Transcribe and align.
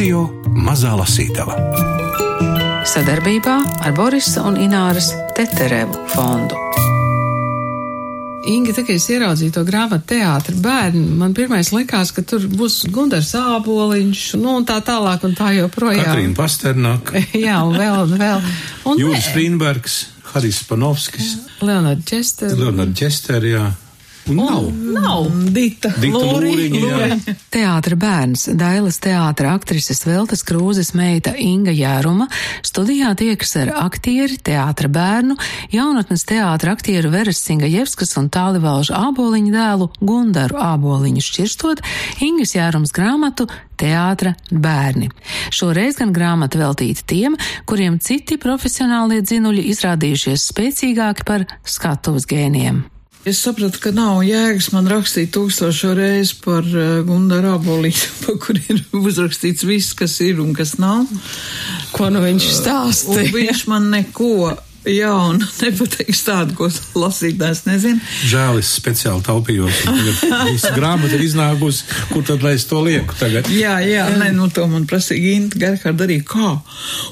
Radio 0.00 0.22
Mazā 0.56 0.94
Lasītava. 0.96 1.52
Sadarbībā 2.88 3.56
ar 3.84 3.90
Borisa 3.92 4.46
un 4.48 4.54
Ināras 4.56 5.10
Teterevu 5.36 6.06
fondu. 6.08 6.56
Inga, 8.48 8.72
tā 8.78 8.86
kā 8.88 8.96
es 8.96 9.10
ieraudzīju 9.12 9.52
to 9.58 9.64
grāmatu 9.68 10.14
teātri 10.14 10.56
bērni, 10.64 11.02
man 11.20 11.36
pirmais 11.36 11.68
likās, 11.76 12.14
ka 12.16 12.24
tur 12.24 12.48
būs 12.48 12.78
Gundars 12.88 13.34
Āboliņš, 13.36 14.24
nu 14.40 14.56
un 14.62 14.64
tā 14.64 14.78
tālāk 14.88 15.28
un 15.28 15.36
tā 15.36 15.50
joprojām. 15.58 16.00
Katrīna 16.08 16.38
Pasternāk, 16.38 17.12
Jā, 17.44 17.60
un 17.68 17.76
vēl, 17.76 18.00
un 18.06 18.16
vēl. 18.24 18.50
Un 18.88 19.04
Jūris 19.04 19.28
Frīnbergs, 19.34 20.00
Harijs 20.32 20.64
Panovskis, 20.64 21.34
Leonard 21.60 22.08
Čester. 22.08 22.56
Leonard 22.56 22.96
Čester, 22.96 23.52
jā. 23.52 23.68
Un 24.28 24.36
nav. 24.36 24.66
Nav. 24.72 25.28
Dita. 25.54 25.90
Dita 26.00 26.18
Lūriņa. 26.18 27.36
Teātra 27.50 27.96
bērns, 27.98 28.46
Dailas 28.58 29.00
teātra 29.02 29.54
aktrises 29.56 30.04
Veltes 30.06 30.44
Krūzes 30.46 30.92
meita 30.94 31.32
Inga 31.40 31.72
Jēruma 31.74 32.28
studijā 32.66 33.14
tiekas 33.18 33.56
ar 33.62 33.72
aktieri, 33.86 34.36
teātra 34.36 34.90
bērnu, 34.92 35.38
jaunatnes 35.74 36.26
teātra 36.28 36.76
aktieru 36.76 37.10
Veres 37.14 37.40
Singajevskas 37.46 38.14
un 38.20 38.28
Tālivalža 38.32 39.00
āboliņu 39.08 39.54
dēlu 39.56 39.90
Gundaru 39.98 40.60
āboliņu 40.60 41.24
šķirstot 41.24 41.82
Ingas 42.26 42.54
Jērums 42.58 42.94
grāmatu 42.94 43.48
Teātra 43.80 44.34
bērni. 44.52 45.08
Šoreiz 45.56 45.96
gan 45.96 46.12
grāmata 46.12 46.60
veltīta 46.60 47.06
tiem, 47.08 47.38
kuriem 47.64 47.96
citi 48.04 48.36
profesionālie 48.40 49.22
dzinuļi 49.24 49.64
izrādījušies 49.72 50.50
spēcīgāki 50.52 51.24
par 51.24 51.48
skatuves 51.64 52.28
gēniem. 52.28 52.84
Es 53.28 53.42
sapratu, 53.44 53.76
ka 53.84 53.90
nav 53.92 54.22
jēgas 54.24 54.70
man 54.72 54.86
rakstīt 54.88 55.34
tūkstošo 55.34 55.90
reizi 55.98 56.38
par 56.40 56.64
uh, 56.64 57.02
Gundaru 57.04 57.50
Abolītu, 57.58 58.08
pa 58.24 58.36
kur 58.40 58.56
ir 58.56 58.80
uzrakstīts 58.96 59.66
viss, 59.68 59.92
kas 59.98 60.14
ir 60.24 60.40
un 60.40 60.54
kas 60.56 60.78
nav. 60.80 61.04
Ko 61.92 62.08
nu 62.08 62.22
viņš 62.24 62.48
Un 62.48 62.56
stāstīja? 62.56 63.28
viņš 63.34 63.66
man 63.68 63.90
neko 63.92 64.54
jaunu 64.88 65.44
nepateiks 65.62 66.22
tādu, 66.24 66.56
ko 66.56 66.68
lasītājs 66.98 67.64
nezina. 67.66 68.00
Žēl, 68.30 68.60
es 68.62 68.70
speciāli 68.78 69.24
taupījos. 69.26 69.82
un 69.90 69.98
visa 70.50 70.72
grāmata 70.76 71.16
ir 71.16 71.24
iznākusi, 71.26 71.84
kur 72.12 72.24
tad 72.26 72.44
lai 72.46 72.54
es 72.58 72.66
to 72.70 72.80
lieku 72.84 73.16
tagad? 73.20 73.48
Jā, 73.52 73.76
jā, 73.84 74.06
nē, 74.20 74.30
nu 74.36 74.48
to 74.54 74.66
man 74.70 74.86
prasīja 74.90 75.20
Ginta 75.20 75.60
Gerhardt 75.60 76.04
arī 76.06 76.20
kā. 76.26 76.52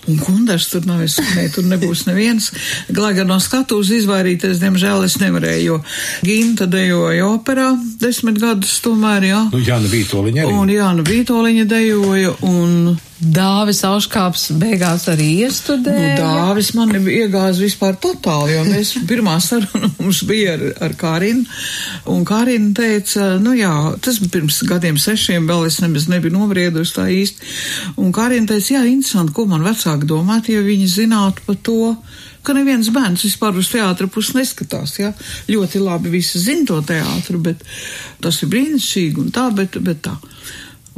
Un 0.08 0.20
Gundars 0.22 0.70
tur 0.72 0.86
nav, 0.88 1.02
es 1.04 1.18
nē, 1.20 1.48
tur 1.54 1.66
nebūs 1.68 2.06
neviens. 2.08 2.50
Gan 2.92 3.18
no 3.28 3.38
skatuves 3.42 3.90
izvairīties, 3.98 4.62
diemžēl 4.62 5.04
es 5.06 5.18
nevarēju, 5.22 5.66
jo 5.68 5.80
Ginta 6.24 6.68
dejoja 6.70 7.26
operā 7.28 7.72
desmit 8.00 8.40
gadus 8.40 8.78
tomēr, 8.84 9.28
jā. 9.28 9.42
Nu, 9.52 9.60
Jāna 9.64 9.90
Vītoliņa 9.90 10.44
arī. 10.44 10.56
Un 10.56 10.72
Jāna 10.72 11.04
Vītoliņa 11.06 11.68
dejoja, 11.68 12.34
un 12.48 12.96
Dāvis 13.18 13.80
Auškāps 13.82 14.52
beigās 14.60 15.08
arī 15.10 15.26
Nu, 15.28 15.46
iestudēja. 15.48 16.12
Dāvis 16.20 16.70
man 16.76 16.92
iegāza 17.10 17.64
vispār 17.64 17.96
totāli, 17.98 18.54
jo 18.54 18.62
mēs 18.68 18.92
pirmā 19.10 19.38
saruna 19.42 19.90
mums 19.98 20.22
bija 20.28 20.54
ar, 20.54 20.62
ar 20.86 20.94
Kārinu, 20.98 21.42
un 22.14 22.22
Kārina 22.28 22.70
teica, 22.78 23.32
nu 23.42 23.56
jā, 23.58 23.72
tas 24.04 24.20
pirms 24.30 24.60
gadiem 24.68 25.00
sešiem, 25.02 25.48
vēl 25.50 25.66
es 25.66 25.80
nemaz 25.82 26.06
nebiju 26.10 26.36
novriedusi 26.36 26.94
tā 26.94 27.08
īsti, 27.10 27.52
un 27.98 28.14
Kārina 28.14 28.52
teica, 28.52 28.76
jā, 28.76 28.84
interesanti, 28.86 29.34
ko 29.34 29.48
man 29.50 29.66
vecāki 29.66 30.08
domāt, 30.08 30.52
ja 30.52 30.62
viņi 30.62 30.88
zinātu 30.94 31.46
par 31.48 31.58
to, 31.66 31.94
ka 32.46 32.54
neviens 32.54 32.92
bērns 32.94 33.26
vispār 33.26 33.58
uz 33.58 33.68
teātra 33.74 34.06
pusi 34.06 34.38
neskatās, 34.38 34.94
jā, 35.02 35.10
ļoti 35.50 35.82
labi 35.82 36.14
visi 36.14 36.38
zina 36.40 36.70
to 36.70 36.80
teātru, 36.86 37.42
bet 37.50 37.66
tas 38.22 38.38
ir 38.44 38.54
brīnišķīgi 38.54 39.26
un 39.26 39.34
tā, 39.34 39.50
bet, 39.58 39.82
bet 39.82 40.06
tā. 40.06 40.14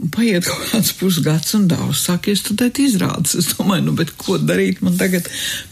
Un 0.00 0.08
paiet 0.08 0.46
kaut 0.46 0.62
kāds 0.70 0.90
pusgads, 0.96 1.52
un 1.58 1.66
daudz 1.68 1.98
saka, 2.06 2.32
es 2.32 2.40
studēt 2.40 2.78
izrādes. 2.80 3.34
Es 3.36 3.50
domāju, 3.52 3.84
nu, 3.90 3.94
bet 3.98 4.14
ko 4.20 4.38
darīt 4.40 4.80
man 4.84 4.96
tagad? 5.00 5.26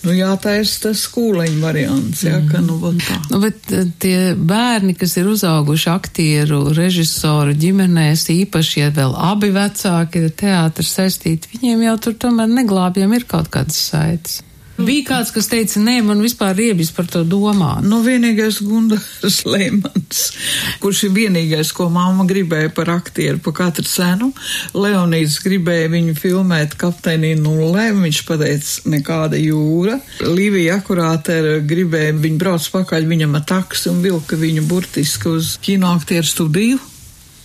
Nu, 0.05 0.13
jātaisa 0.13 0.83
tas 0.83 1.05
skūleņa 1.07 1.63
variants, 1.63 2.25
jā, 2.27 2.37
ka, 2.51 2.61
nu, 2.65 2.77
vot 2.83 2.99
tā. 3.01 3.17
Nu, 3.33 3.41
bet 3.41 3.73
eh, 3.73 3.87
tie 4.03 4.19
bērni, 4.37 4.93
kas 4.99 5.17
ir 5.21 5.31
uzauguši 5.33 5.89
aktieru, 5.95 6.61
režisoru 6.77 7.57
ģimenēs, 7.57 8.27
īpaši, 8.35 8.83
ja 8.83 8.91
vēl 8.99 9.17
abi 9.31 9.53
vecāki 9.55 10.27
ir 10.27 10.37
teātris 10.45 10.93
saistīti, 10.99 11.55
viņiem 11.57 11.89
jau 11.89 11.97
tur 12.05 12.21
tomēr 12.27 12.53
neglābjam 12.53 13.17
ir 13.17 13.25
kaut 13.31 13.49
kādas 13.55 13.81
saites. 13.89 14.43
Bija 14.79 15.03
kāds, 15.09 15.33
kas 15.35 15.49
teica, 15.51 15.81
nē, 15.83 15.97
man 16.07 16.21
vispār 16.23 16.53
riebis 16.55 16.93
par 16.95 17.09
to 17.11 17.25
domāt. 17.27 17.83
Nu, 17.83 17.99
vienīgais 18.05 18.61
Gundars 18.63 19.41
Leimans, 19.49 20.21
kurš 20.83 21.01
ir 21.09 21.15
vienīgais, 21.17 21.73
ko 21.75 21.89
mamma 21.91 22.23
gribēja 22.29 22.71
par 22.77 22.93
aktieru 22.95 23.43
pa 23.43 23.53
katru 23.57 23.83
cenu. 23.91 24.31
Leonīds 24.79 25.41
gribēja 25.43 25.89
viņu 25.91 26.15
filmēt 26.21 26.77
kapteinī 26.79 27.33
nullē, 27.41 27.89
viņš 27.99 28.21
pateica 28.29 28.93
nekāda 28.95 29.41
jūra. 29.43 29.99
Līvija 30.23 30.79
akurātera 30.79 31.59
gribēja, 31.59 32.15
viņa 32.23 32.39
brauc 32.45 32.71
pakaļ 32.79 33.11
viņam 33.11 33.35
ar 33.41 33.49
taksi 33.51 33.91
un 33.91 33.99
vilka 34.07 34.39
viņu 34.39 34.63
burtiski 34.71 35.35
uz 35.35 35.57
kinoaktieru 35.65 36.31
studiju. 36.31 36.79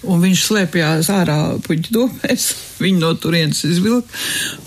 Un 0.03 0.19
viņš 0.19 0.41
slēpjās 0.49 1.07
ārā 1.13 1.37
puķu 1.63 1.93
domēs, 1.95 2.47
viņu 2.83 2.99
no 2.99 3.11
turienes 3.19 3.63
izvilka. 3.67 4.09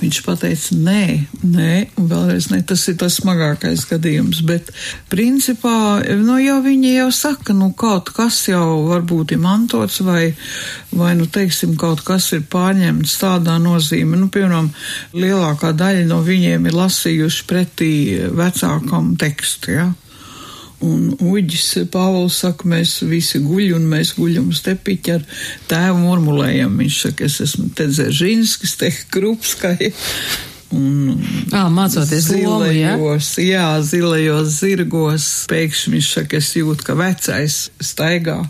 Viņš 0.00 0.20
pateica, 0.24 0.76
nē, 0.80 1.02
nē, 1.42 1.72
un 2.00 2.08
vēlreiz 2.10 2.48
nē, 2.52 2.62
tas 2.68 2.86
ir 2.88 2.96
tas 3.00 3.18
smagākais 3.20 3.84
gadījums. 3.90 4.40
Bet, 4.48 4.72
principā, 5.12 6.00
nu 6.22 6.38
jau 6.40 6.56
viņi 6.64 6.94
jau 6.94 7.10
saka, 7.14 7.56
nu 7.56 7.70
kaut 7.76 8.12
kas 8.16 8.40
jau 8.48 8.86
varbūt 8.88 9.36
ir 9.36 9.42
mantots 9.44 10.00
vai, 10.06 10.30
vai, 10.94 11.12
nu 11.18 11.28
teiksim, 11.28 11.76
kaut 11.80 12.04
kas 12.06 12.30
ir 12.36 12.46
pārņemts 12.52 13.18
tādā 13.20 13.58
nozīmē. 13.62 14.16
Nu, 14.22 14.30
piemēram, 14.32 14.72
lielākā 15.16 15.74
daļa 15.76 16.08
no 16.08 16.22
viņiem 16.24 16.70
ir 16.70 16.80
lasījuši 16.80 17.46
pretī 17.50 17.92
vecākam 18.36 19.14
tekstu. 19.20 19.76
Ja? 19.76 19.90
Un 20.84 21.14
Uģis 21.24 21.88
Pāvils 21.92 22.36
saka, 22.42 22.68
mēs 22.68 22.98
visi 23.08 23.40
guļam, 23.40 23.78
un 23.80 23.88
mēs 23.94 24.12
guļam 24.18 24.50
uz 24.52 24.60
tepiķa 24.66 25.14
ar 25.16 25.24
tēvu 25.70 26.02
murmulējam. 26.02 26.76
Viņš 26.82 26.98
saka, 27.06 27.30
es 27.30 27.40
esmu 27.46 27.70
te 27.76 27.88
Dzeržinskis, 27.88 28.76
te 28.80 28.92
Krupskai. 29.14 29.92
Un 30.74 31.14
Ā, 31.54 31.66
mācoties 31.70 32.26
lomu, 32.32 32.66
ja? 32.74 32.96
zilajos, 32.96 33.28
jā, 33.38 33.66
zilajos 33.86 34.56
zirgos. 34.58 35.26
Pēkšņi 35.50 36.00
saka, 36.02 36.40
es 36.40 36.48
jūtu, 36.58 36.82
ka 36.88 36.96
vecais 36.98 37.58
staigā 37.78 38.40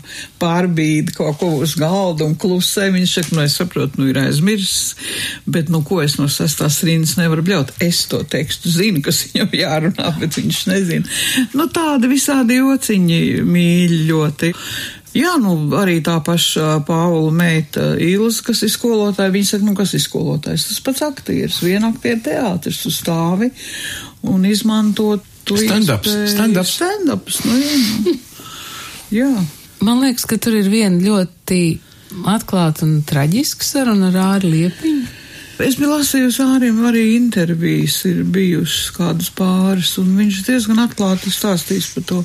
pārbīdi 0.41 1.13
kaut 1.13 1.37
ko 1.37 1.51
uz 1.61 1.75
galda 1.77 2.25
un 2.25 2.33
klusē. 2.39 2.89
Viņš 2.95 3.13
saka, 3.19 3.37
nu 3.37 3.43
es 3.45 3.57
saprotu, 3.59 4.01
nu 4.01 4.09
ir 4.09 4.17
aizmirsis, 4.23 4.95
bet 5.45 5.69
nu 5.73 5.83
ko 5.85 6.01
es 6.01 6.17
no 6.17 6.25
sastās 6.31 6.79
rindas 6.87 7.15
nevaru 7.19 7.45
bļaut. 7.45 7.75
Es 7.85 8.03
to 8.09 8.23
tekstu 8.25 8.73
zinu, 8.73 9.03
kas 9.05 9.21
viņam 9.27 9.53
jārunā, 9.61 10.09
bet 10.17 10.39
viņš 10.41 10.63
nezina. 10.71 11.17
Nu 11.53 11.69
tādi 11.69 12.09
visādi 12.11 12.57
jociņi 12.57 13.21
mīļi 13.45 14.01
ļoti. 14.09 14.53
Jā, 15.15 15.37
nu 15.39 15.53
arī 15.79 15.99
tā 16.05 16.17
paša 16.25 16.81
Pāvila 16.85 17.31
meita 17.33 17.93
Ilza, 18.03 18.43
kas 18.49 18.61
ir 18.67 18.71
skolotāja, 18.73 19.33
viņa 19.33 19.49
saka, 19.53 19.65
nu 19.65 19.73
kas 19.77 19.93
ir 19.97 20.03
skolotājs? 20.03 20.67
Tas 20.69 20.81
pats 20.83 21.05
aktieris, 21.07 21.61
viena 21.63 21.91
aktieru 21.93 22.21
teātris 22.27 22.83
uz 22.89 22.99
stāvi 22.99 23.49
un 24.27 24.45
izmantot 24.45 25.23
to 25.47 25.57
Stand-ups, 25.57 26.11
stand-ups. 26.33 26.73
Stand-ups, 26.75 27.39
nu 27.47 27.55
jā. 27.55 27.77
nu. 28.03 28.15
jā. 29.21 29.31
Man 29.87 30.01
liekas, 30.03 30.25
ka 30.27 30.39
tur 30.41 30.57
ir 30.59 30.67
viena 30.71 30.99
ļoti 30.99 31.61
atklāta 32.27 32.85
un 32.87 32.99
traģiska 33.07 33.65
saruna 33.65 34.11
ar 34.11 34.19
Āri 34.35 34.51
Liepiņu. 34.51 35.16
Es 35.57 35.73
biju 35.73 35.89
lasījusi 35.89 36.43
āriem 36.43 36.83
arī 36.85 37.03
intervijas, 37.15 37.95
ir 38.05 38.19
bijušas 38.29 38.91
kādas 38.93 39.31
pāris, 39.33 39.95
un 39.97 40.11
viņš 40.19 40.43
diezgan 40.45 40.83
atklāti 40.83 41.33
stāstīs 41.33 41.89
par 41.95 42.05
to. 42.11 42.19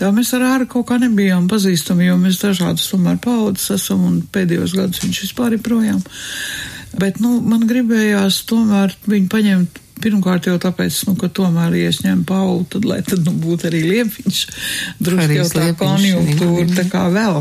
Tā 0.00 0.10
mēs 0.14 0.32
ar 0.34 0.42
āru 0.48 0.66
kaut 0.72 0.88
kā 0.88 0.98
nebijām 0.98 1.46
pazīstami, 1.50 2.08
jo 2.08 2.18
mēs 2.18 2.42
dažādas 2.42 2.88
tomēr 2.90 3.20
paudzes 3.22 3.76
esam, 3.76 4.02
un 4.08 4.18
pēdējos 4.34 4.74
gadus 4.74 5.04
viņš 5.06 5.22
vispār 5.28 5.54
ir 5.54 5.62
projām. 5.62 6.02
Bet, 6.98 7.22
nu, 7.22 7.38
man 7.46 7.62
gribējās 7.70 8.42
tomēr 8.50 8.98
viņu 9.06 9.30
paņemt. 9.30 9.80
Pirmkārt 10.04 10.48
jau 10.50 10.56
tāpēc, 10.60 10.96
nu, 11.06 11.14
ka 11.16 11.28
tomēr 11.32 11.76
iesņem 11.78 12.24
Paulu, 12.26 12.64
tad, 12.68 12.84
lai 12.84 12.98
tad, 13.06 13.22
nu, 13.24 13.36
būtu 13.40 13.68
arī 13.70 13.84
liepiņš. 13.86 14.40
Drusku 14.98 15.36
jau 15.38 15.46
tā 15.52 15.68
konjunktūra, 15.78 16.66
tā 16.74 16.84
kā 16.90 17.04
vēl. 17.14 17.38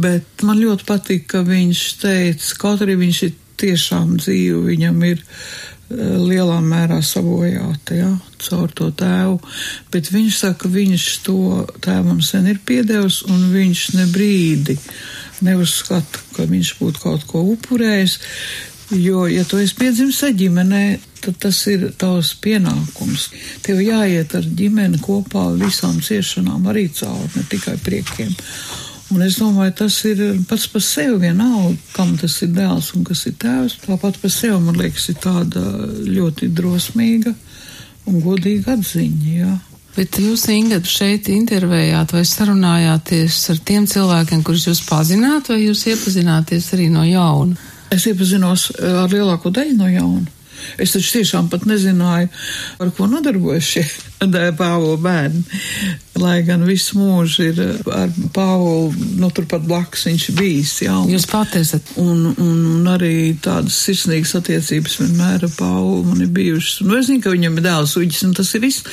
Bet 0.00 0.44
man 0.48 0.62
ļoti 0.64 0.88
patīk, 0.88 1.26
ka 1.34 1.44
viņš 1.46 1.82
teica, 2.00 2.54
kaut 2.64 2.82
arī 2.86 2.96
viņš 3.04 3.20
ir 3.28 3.36
tiešām 3.60 4.16
dzīve, 4.20 4.60
viņam 4.70 5.02
ir 5.08 5.22
eh, 5.22 6.14
lielā 6.20 6.58
mērā 6.64 7.00
sabojāta, 7.04 7.98
jā, 7.98 8.12
caur 8.46 8.72
to 8.76 8.90
tēvu, 8.96 9.40
bet 9.92 10.12
viņš 10.12 10.38
saka, 10.44 10.70
viņš 10.72 11.08
to 11.26 11.40
tēvam 11.84 12.22
sen 12.24 12.48
ir 12.52 12.62
piedevis, 12.66 13.22
un 13.30 13.50
viņš 13.54 13.88
ne 13.96 14.06
brīdi 14.12 14.78
neuzskata, 15.46 16.24
ka 16.36 16.48
viņš 16.48 16.72
būtu 16.80 17.02
kaut 17.02 17.26
ko 17.28 17.44
upurējis, 17.52 18.18
jo, 18.96 19.26
ja 19.30 19.44
tu 19.44 19.58
esi 19.60 19.76
piedzimis 19.78 20.22
ģimenē, 20.38 20.84
tad 21.24 21.38
tas 21.42 21.58
ir 21.70 21.88
tavs 21.98 22.34
pienākums. 22.42 23.30
Tev 23.66 23.80
jāiet 23.82 24.34
ar 24.38 24.46
ģimeni 24.46 25.00
kopā 25.02 25.48
visām 25.58 25.98
ciešanām 26.04 26.68
arī 26.70 26.86
cauri, 26.94 27.32
ne 27.34 27.46
tikai 27.50 27.76
priekiem. 27.82 28.34
Un 29.14 29.22
es 29.22 29.36
domāju, 29.38 29.72
tas 29.84 29.96
ir 30.08 30.20
pats 30.50 30.66
par 30.72 30.82
sevi 30.82 31.20
vienalga, 31.22 31.76
kam 31.94 32.16
tas 32.18 32.40
ir 32.42 32.50
dēls 32.56 32.90
un 32.98 33.04
kas 33.06 33.22
ir 33.30 33.36
tēvs. 33.38 33.78
Tāpat 33.84 34.18
par 34.22 34.32
sevi, 34.34 34.58
man 34.64 34.80
liekas, 34.80 35.06
ir 35.12 35.20
tāda 35.22 35.62
ļoti 36.02 36.50
drosmīga 36.50 37.30
un 38.10 38.18
godīga 38.24 38.74
atziņa. 38.74 39.30
Jā. 39.36 39.54
Bet 39.96 40.18
jūs, 40.20 40.42
Inga, 40.52 40.82
šeit 40.84 41.30
intervējāt 41.32 42.12
vai 42.12 42.24
sarunājāties 42.28 43.38
ar 43.54 43.60
tiem 43.64 43.86
cilvēkiem, 43.88 44.42
kurus 44.44 44.66
jūs 44.68 44.82
pazināt, 44.84 45.48
vai 45.48 45.62
jūs 45.62 45.86
iepazināties 45.88 46.72
arī 46.76 46.90
no 46.92 47.06
jauna? 47.06 47.56
Es 47.94 48.04
iepazinos 48.10 48.72
eh, 48.74 48.90
ar 49.04 49.12
lielāko 49.12 49.54
daļu 49.54 49.78
no 49.78 49.88
jauna. 49.88 50.35
Es 50.82 50.94
taču 50.94 51.18
tiešām 51.18 51.50
pat 51.52 51.66
nezināju, 51.68 52.28
ar 52.82 52.92
ko 52.96 53.08
nodarbojas 53.10 53.72
šie 53.74 53.86
Pāvila 54.60 54.96
bērni. 55.00 55.42
Lai 56.16 56.38
gan 56.46 56.62
visu 56.64 56.96
mūžu 56.96 57.48
ir 57.50 57.58
eh, 57.60 57.88
ar 57.92 58.12
Pāvulu, 58.32 58.94
nu 59.20 59.28
turpat 59.34 59.66
blakus 59.68 60.06
viņš 60.08 60.26
bijis. 60.38 60.72
Jā, 60.86 60.94
un, 61.02 61.10
Jūs 61.12 61.26
pati 61.28 61.60
esat. 61.60 61.92
un, 62.00 62.30
un, 62.32 62.56
un 62.78 62.88
arī 62.88 63.36
tādas 63.44 63.76
sirsnīgas 63.84 64.32
attiecības 64.40 64.96
vienmēr 65.02 65.44
ar 65.44 65.52
Pāvulu 65.58 66.06
man 66.08 66.24
ir 66.24 66.32
bijušas. 66.32 66.80
Nu, 66.88 66.96
es 66.96 67.10
zinu, 67.10 67.20
ka 67.24 67.34
viņam 67.34 67.60
ir 67.60 67.66
dēls 67.68 67.96
Uģis, 68.00 68.24
un 68.28 68.34
tas 68.38 68.54
ir 68.56 68.64
viss. 68.64 68.86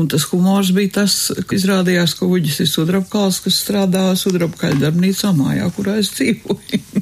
Un 0.00 0.08
tas 0.10 0.24
humors 0.32 0.72
bija 0.76 0.96
tas, 1.02 1.18
ka 1.44 1.58
izrādījās, 1.58 2.16
ka 2.16 2.28
Uģis 2.28 2.62
ir 2.64 2.72
sudrabkals, 2.72 3.42
kas 3.44 3.60
strādā 3.60 4.08
sudrabkaļu 4.16 4.80
darbnīcā 4.86 5.34
mājā, 5.36 5.68
kurā 5.76 6.00
es 6.00 6.12
dzīvoju. 6.16 6.84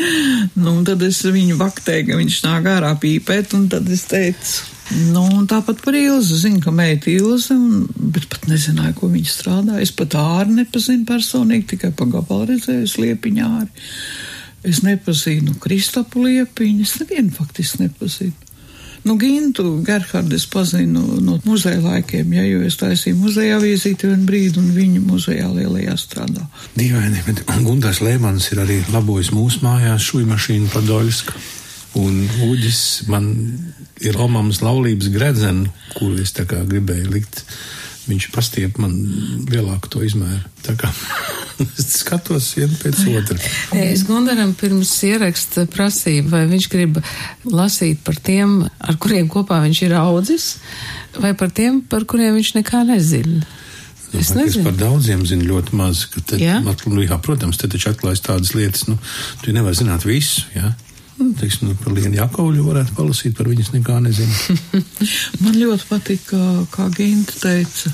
nu, 0.64 0.74
tad 0.86 1.02
es 1.06 1.22
viņu 1.26 1.58
vaktēju, 1.60 2.10
ka 2.10 2.18
viņš 2.20 2.42
nāk 2.46 2.68
ārā 2.70 2.92
pīpēt, 3.00 3.54
un 3.58 3.68
tad 3.72 3.88
es 3.92 4.06
teicu. 4.10 4.68
Nu, 4.90 5.22
tāpat 5.46 5.84
par 5.84 5.94
Ilzi. 5.94 6.40
Zinu, 6.40 6.58
ka 6.64 6.72
meita 6.74 7.12
Ilze, 7.12 7.54
un, 7.54 7.84
bet 8.14 8.26
pat 8.32 8.48
nezināju, 8.50 8.96
ko 8.98 9.10
viņa 9.12 9.30
strādā. 9.30 9.78
Es 9.82 9.92
pat 9.94 10.16
āri 10.18 10.56
nepazinu 10.56 11.06
personīgi, 11.06 11.68
tikai 11.76 11.92
pa 11.94 12.08
gabalu 12.10 12.50
redzēju 12.50 12.90
sliepiņā 12.90 13.50
āri. 13.60 13.86
Es 14.66 14.82
nepazinu 14.84 15.54
Kristapu 15.62 16.26
liepiņu, 16.26 16.82
es 16.84 16.96
nevienu 17.00 17.30
faktiski 17.32 17.86
nepazinu. 17.86 18.49
Nu, 19.02 19.16
Gintu 19.16 19.64
Gerhardu 19.84 20.36
es 20.36 20.44
pazinu 20.50 21.02
no 21.24 21.38
muzeja 21.46 21.80
laikiem, 21.80 22.34
ja, 22.36 22.44
jo 22.44 22.60
es 22.66 22.76
taisīju 22.80 23.16
muzeja 23.16 23.56
avīzīti 23.56 24.10
vienu 24.10 24.28
brīdi, 24.28 24.60
un 24.60 24.68
viņa 24.76 25.00
muzejā 25.06 25.48
lielajā 25.54 25.96
strādā. 26.00 26.44
Dīvaini, 26.76 27.24
bet 27.26 27.42
Gunārs 27.64 28.02
Lēmans 28.04 28.50
ir 28.52 28.62
arī 28.66 28.80
labojis 28.92 29.32
mūsu 29.36 29.64
mājās 29.64 30.04
šūnu 30.10 30.28
mašīnu 30.34 30.70
Padoļska. 30.74 31.40
Un 32.00 32.22
Uģis 32.46 32.80
man 33.10 33.32
ir 34.04 34.18
Omams 34.20 34.60
laulības 34.62 35.10
gredzenu, 35.10 35.72
kuru 35.96 36.20
es 36.22 36.36
tā 36.36 36.46
kā 36.46 36.60
gribēju 36.68 37.10
likt. 37.10 37.44
Viņš 38.06 38.30
pastiep 38.34 38.78
man 38.82 38.94
lielāku 39.50 39.90
to 39.90 40.04
izmēru. 40.06 40.44
Tā 40.66 40.76
kā 40.78 40.92
es 41.78 41.86
skatos 42.00 42.50
vienu 42.56 42.76
pēc 42.80 43.00
otra. 43.16 43.36
Es 43.76 44.04
Gundaram 44.08 44.52
pirms 44.58 44.92
ieraksta 45.06 45.66
prasību, 45.70 46.30
vai 46.32 46.44
viņš 46.50 46.68
grib 46.72 47.00
lasīt 47.50 48.02
par 48.06 48.16
tiem, 48.16 48.58
ar 48.80 48.96
kuriem 49.02 49.28
kopā 49.32 49.60
viņš 49.66 49.82
ir 49.88 49.96
audzis, 50.00 50.50
vai 51.20 51.34
par 51.34 51.50
tiem, 51.54 51.80
par 51.82 52.04
kuriem 52.08 52.36
viņš 52.40 52.54
nekā 52.60 52.84
nezina. 52.88 53.44
Es 54.10 54.30
Es 54.30 54.34
nezinu. 54.34 54.64
par 54.66 54.74
daudziem 54.74 55.20
zinu 55.26 55.44
ļoti 55.52 55.76
maz. 55.78 56.04
ka 56.10 56.20
Te, 56.26 56.36
Jā? 56.42 56.56
mat, 56.66 56.80
nu, 56.90 57.04
jā, 57.06 57.14
protams, 57.22 57.56
te 57.60 57.68
taču 57.70 57.92
atklājas 57.92 58.24
tādas 58.26 58.54
lietas, 58.58 58.88
nu, 58.90 58.96
tu 59.44 59.52
nevari 59.54 59.78
zināt 59.78 60.02
visu. 60.08 60.42
Jā. 60.56 60.72
Nu, 61.20 61.34
Teiksim, 61.36 61.68
nu, 61.68 61.76
par 61.76 61.92
Lienu 61.92 62.16
Jakovļu 62.16 62.62
varētu 62.64 62.94
palasīt, 62.96 63.34
par 63.36 63.50
viņas 63.50 63.74
nekā 63.74 63.98
nezinu. 64.00 64.56
Man 65.42 65.58
ļoti 65.58 65.88
patīk, 65.90 66.22
kā, 66.30 66.44
kā 66.72 66.86
Ginta 66.94 67.36
teica, 67.42 67.92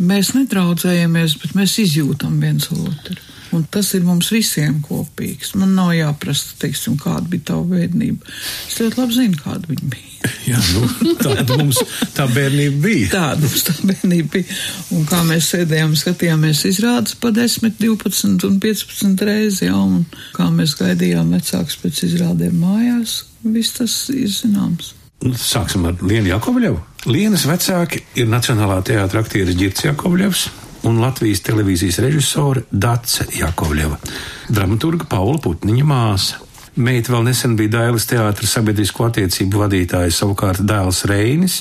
mēs 0.00 0.32
nedraudzējamies, 0.38 1.36
bet 1.42 1.52
mēs 1.58 1.76
izjūtam 1.84 2.40
viens 2.40 2.70
otru. 2.72 3.18
Un 3.52 3.66
tas 3.68 3.90
ir 3.92 4.06
mums 4.06 4.30
visiem 4.32 4.78
kopīgs. 4.86 5.52
Man 5.60 5.74
nav 5.76 5.92
jāprasa, 5.92 6.56
teiksim, 6.62 6.96
kāda 7.00 7.28
bija 7.28 7.50
tava 7.52 7.68
bērnība. 7.74 8.32
Es 8.70 8.80
ļoti 8.80 9.02
labi 9.02 9.18
zinu, 9.18 9.42
kāda 9.44 9.68
viņa 9.68 9.92
bija. 9.92 10.11
Jā, 10.46 10.58
nu, 10.74 11.12
tāda 11.20 11.56
mums 11.58 11.78
tā 12.16 12.26
bērnība 12.30 12.80
bija. 12.82 13.10
Tāda 13.12 13.46
mums 13.46 13.66
tā 13.68 13.74
bērnība 13.82 14.32
bija. 14.36 14.56
Un 14.96 15.06
kā 15.10 15.20
mēs 15.26 15.50
sēdējām, 15.54 15.94
skatījāmies 15.98 16.64
izrādes 16.70 17.18
pa 17.20 17.32
10, 17.34 17.76
12 17.80 18.48
un 18.48 18.58
15 18.62 19.26
reizi, 19.28 19.68
jā, 19.68 19.76
un 19.76 20.02
kā 20.36 20.48
mēs 20.54 20.76
gaidījām 20.80 21.34
vecāks 21.36 21.78
pēc 21.82 22.02
izrādēm 22.08 22.58
mājās, 22.62 23.22
viss 23.44 23.78
tas 23.78 23.96
ir 24.14 24.30
zināms. 24.32 24.94
Sāksim 25.38 25.86
ar 25.86 26.00
Lienu 26.02 26.32
Jakovļevu. 26.32 26.80
Lienas 27.12 27.46
vecāki 27.46 28.02
ir 28.18 28.30
Nacionālā 28.30 28.80
teātra 28.86 29.22
aktieris 29.22 29.58
Girts 29.58 29.86
Jakovļevs 29.86 30.46
un 30.88 30.98
Latvijas 31.02 31.42
televīzijas 31.46 32.00
režisore 32.02 32.64
Dace 32.70 33.28
Jakovļeva, 33.38 33.98
dramaturga 34.50 35.06
Paula 35.10 35.38
Putniņa 35.42 35.86
māsa. 35.86 36.40
Meita 36.72 37.12
vēl 37.12 37.26
nesen 37.26 37.52
bija 37.58 37.74
Dailas 37.74 38.06
teātra 38.08 38.48
sabiedrisko 38.48 39.04
attiecību 39.10 39.60
vadītāja, 39.60 40.12
savukārt 40.16 40.62
dēls 40.64 41.02
Reinis 41.10 41.58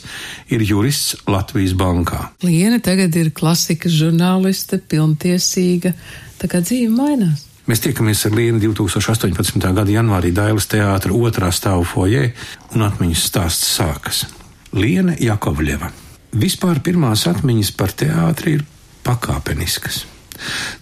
ir 0.48 0.64
jurists 0.64 1.18
Latvijas 1.28 1.74
bankā. 1.76 2.30
Liena 2.48 2.80
tagad 2.80 3.18
ir 3.20 3.34
klasikas 3.36 3.92
žurnāliste, 3.92 4.80
pilntiesīga, 4.80 5.92
tā 6.40 6.52
kā 6.52 6.64
dzīve 6.64 6.94
mainās. 6.96 7.44
Mēs 7.68 7.84
tiekamies 7.84 8.24
ar 8.26 8.40
Lienu 8.40 8.64
2018. 8.64 9.60
gada 9.76 9.92
janvārī 9.92 10.32
Dailas 10.32 10.72
teātra 10.72 11.12
otrā 11.12 11.52
stāvu 11.52 11.84
fojē, 11.92 12.26
un 12.72 12.88
atmiņas 12.88 13.28
stāsts 13.28 13.76
sākas. 13.76 14.26
Liena 14.72 15.20
Jakovļeva. 15.20 15.92
Vispār 16.40 16.80
pirmās 16.80 17.28
atmiņas 17.28 17.76
par 17.76 17.92
teātri 17.92 18.56
ir 18.58 18.68
pakāpeniskas. 19.04 20.06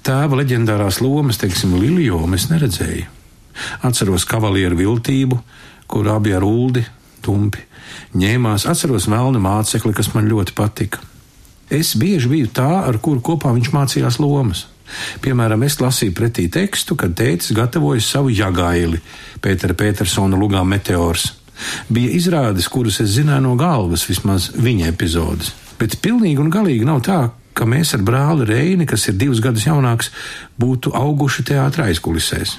Tēva 0.05 0.43
leģendārās 0.43 1.01
lomas, 1.01 1.41
teiksim, 1.41 1.73
Liljomu 1.81 2.37
es 2.37 2.51
neredzēju. 2.53 3.18
Atceros 3.85 4.25
kavalieru 4.29 4.79
viltību, 4.79 5.39
kur 5.89 6.09
abi 6.13 6.35
ar 6.37 6.45
uldi, 6.45 6.85
tumpi, 7.25 7.61
ņēmās, 8.17 8.67
atceros 8.69 9.09
melnu 9.11 9.41
mācekli, 9.43 9.93
kas 9.95 10.13
man 10.15 10.29
ļoti 10.29 10.55
patika. 10.57 11.01
Es 11.69 11.93
bieži 11.99 12.29
biju 12.31 12.49
tā, 12.53 12.69
ar 12.89 12.97
kuru 12.97 13.21
kopā 13.21 13.53
viņš 13.53 13.71
mācījās 13.75 14.17
lomas. 14.21 14.65
Piemēram, 15.21 15.61
es 15.67 15.77
lasīju 15.77 16.15
pretī 16.17 16.47
tekstu, 16.49 16.95
kad 16.97 17.13
tētis 17.17 17.53
gatavoja 17.53 18.01
savu 18.01 18.31
jagaili 18.33 19.01
Pētera 19.41 19.75
Petersona 19.77 20.37
lugā 20.39 20.63
Meteors. 20.65 21.27
Bija 21.91 22.15
izrādes, 22.17 22.69
kuras 22.71 22.97
es 23.03 23.13
zināju 23.17 23.43
no 23.45 23.57
galvas, 23.59 24.07
vismaz 24.09 24.49
viņa 24.55 24.89
epizodes. 24.89 25.51
Bet 25.79 25.99
pilnīgi 26.01 26.41
un 26.41 26.49
galīgi 26.51 26.87
nav 26.87 27.03
tā, 27.05 27.19
ka 27.53 27.67
mēs 27.69 27.93
ar 27.95 28.03
brāli 28.07 28.47
Reini, 28.49 28.87
kas 28.89 29.05
ir 29.11 29.19
divus 29.19 29.43
gadus 29.43 29.67
jaunāks, 29.67 30.09
būtu 30.59 30.95
auguši 30.95 31.45
teātrā 31.51 31.89
aizkulisēs. 31.91 32.57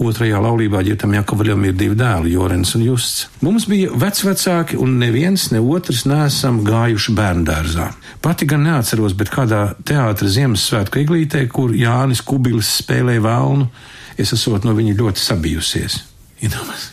Otrajā 0.00 0.38
laulībā 0.40 0.80
ģitam 0.86 1.12
Jakavaļam 1.18 1.66
ir 1.68 1.74
divi 1.76 1.96
dēli, 1.98 2.32
Jorens 2.32 2.72
un 2.78 2.84
Justs. 2.86 3.26
Mums 3.44 3.66
bija 3.68 3.90
vecvecāki, 3.92 4.78
un 4.80 4.94
neviens 5.02 5.50
ne 5.52 5.60
otrs 5.60 6.06
nesam 6.08 6.62
gājuši 6.64 7.12
bērndārzā. 7.18 7.90
Pati 8.24 8.48
gan 8.48 8.64
neatceros, 8.64 9.12
bet 9.18 9.32
kādā 9.34 9.74
teātra 9.84 10.30
Ziemassvētku 10.32 11.02
iglītē, 11.02 11.44
kur 11.52 11.74
Jānis 11.76 12.24
Kubilis 12.24 12.72
spēlēja 12.80 13.24
vēlnu, 13.26 13.68
es 14.16 14.32
esot 14.32 14.64
no 14.64 14.72
viņa 14.78 14.96
ļoti 15.02 15.24
sabijusies. 15.26 16.00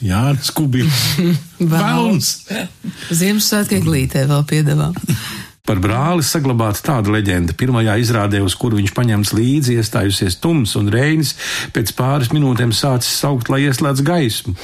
Jānis 0.06 0.52
Kubilis. 0.54 1.06
Vēlns! 1.74 2.34
Ziemassvētku 3.10 3.80
glītē 3.88 4.28
vēl 4.30 4.44
piedāvā. 4.52 4.92
Par 5.70 5.78
brāli 5.78 6.24
saglabāta 6.26 6.82
tāda 6.82 7.12
leģenda. 7.14 7.54
Pirmajā 7.54 8.00
izrādē, 8.02 8.40
uz 8.42 8.56
kuru 8.58 8.80
viņš 8.80 8.94
paņemts 8.98 9.34
līdzi, 9.38 9.76
iestājusies 9.78 10.40
tums 10.42 10.74
un 10.80 10.90
reinis, 10.90 11.36
pēc 11.76 11.94
pāris 11.94 12.32
minūtēm 12.34 12.74
sācis 12.74 13.20
saukt, 13.22 13.52
lai 13.54 13.68
ieslēdz 13.68 14.02
gaismu. 14.08 14.56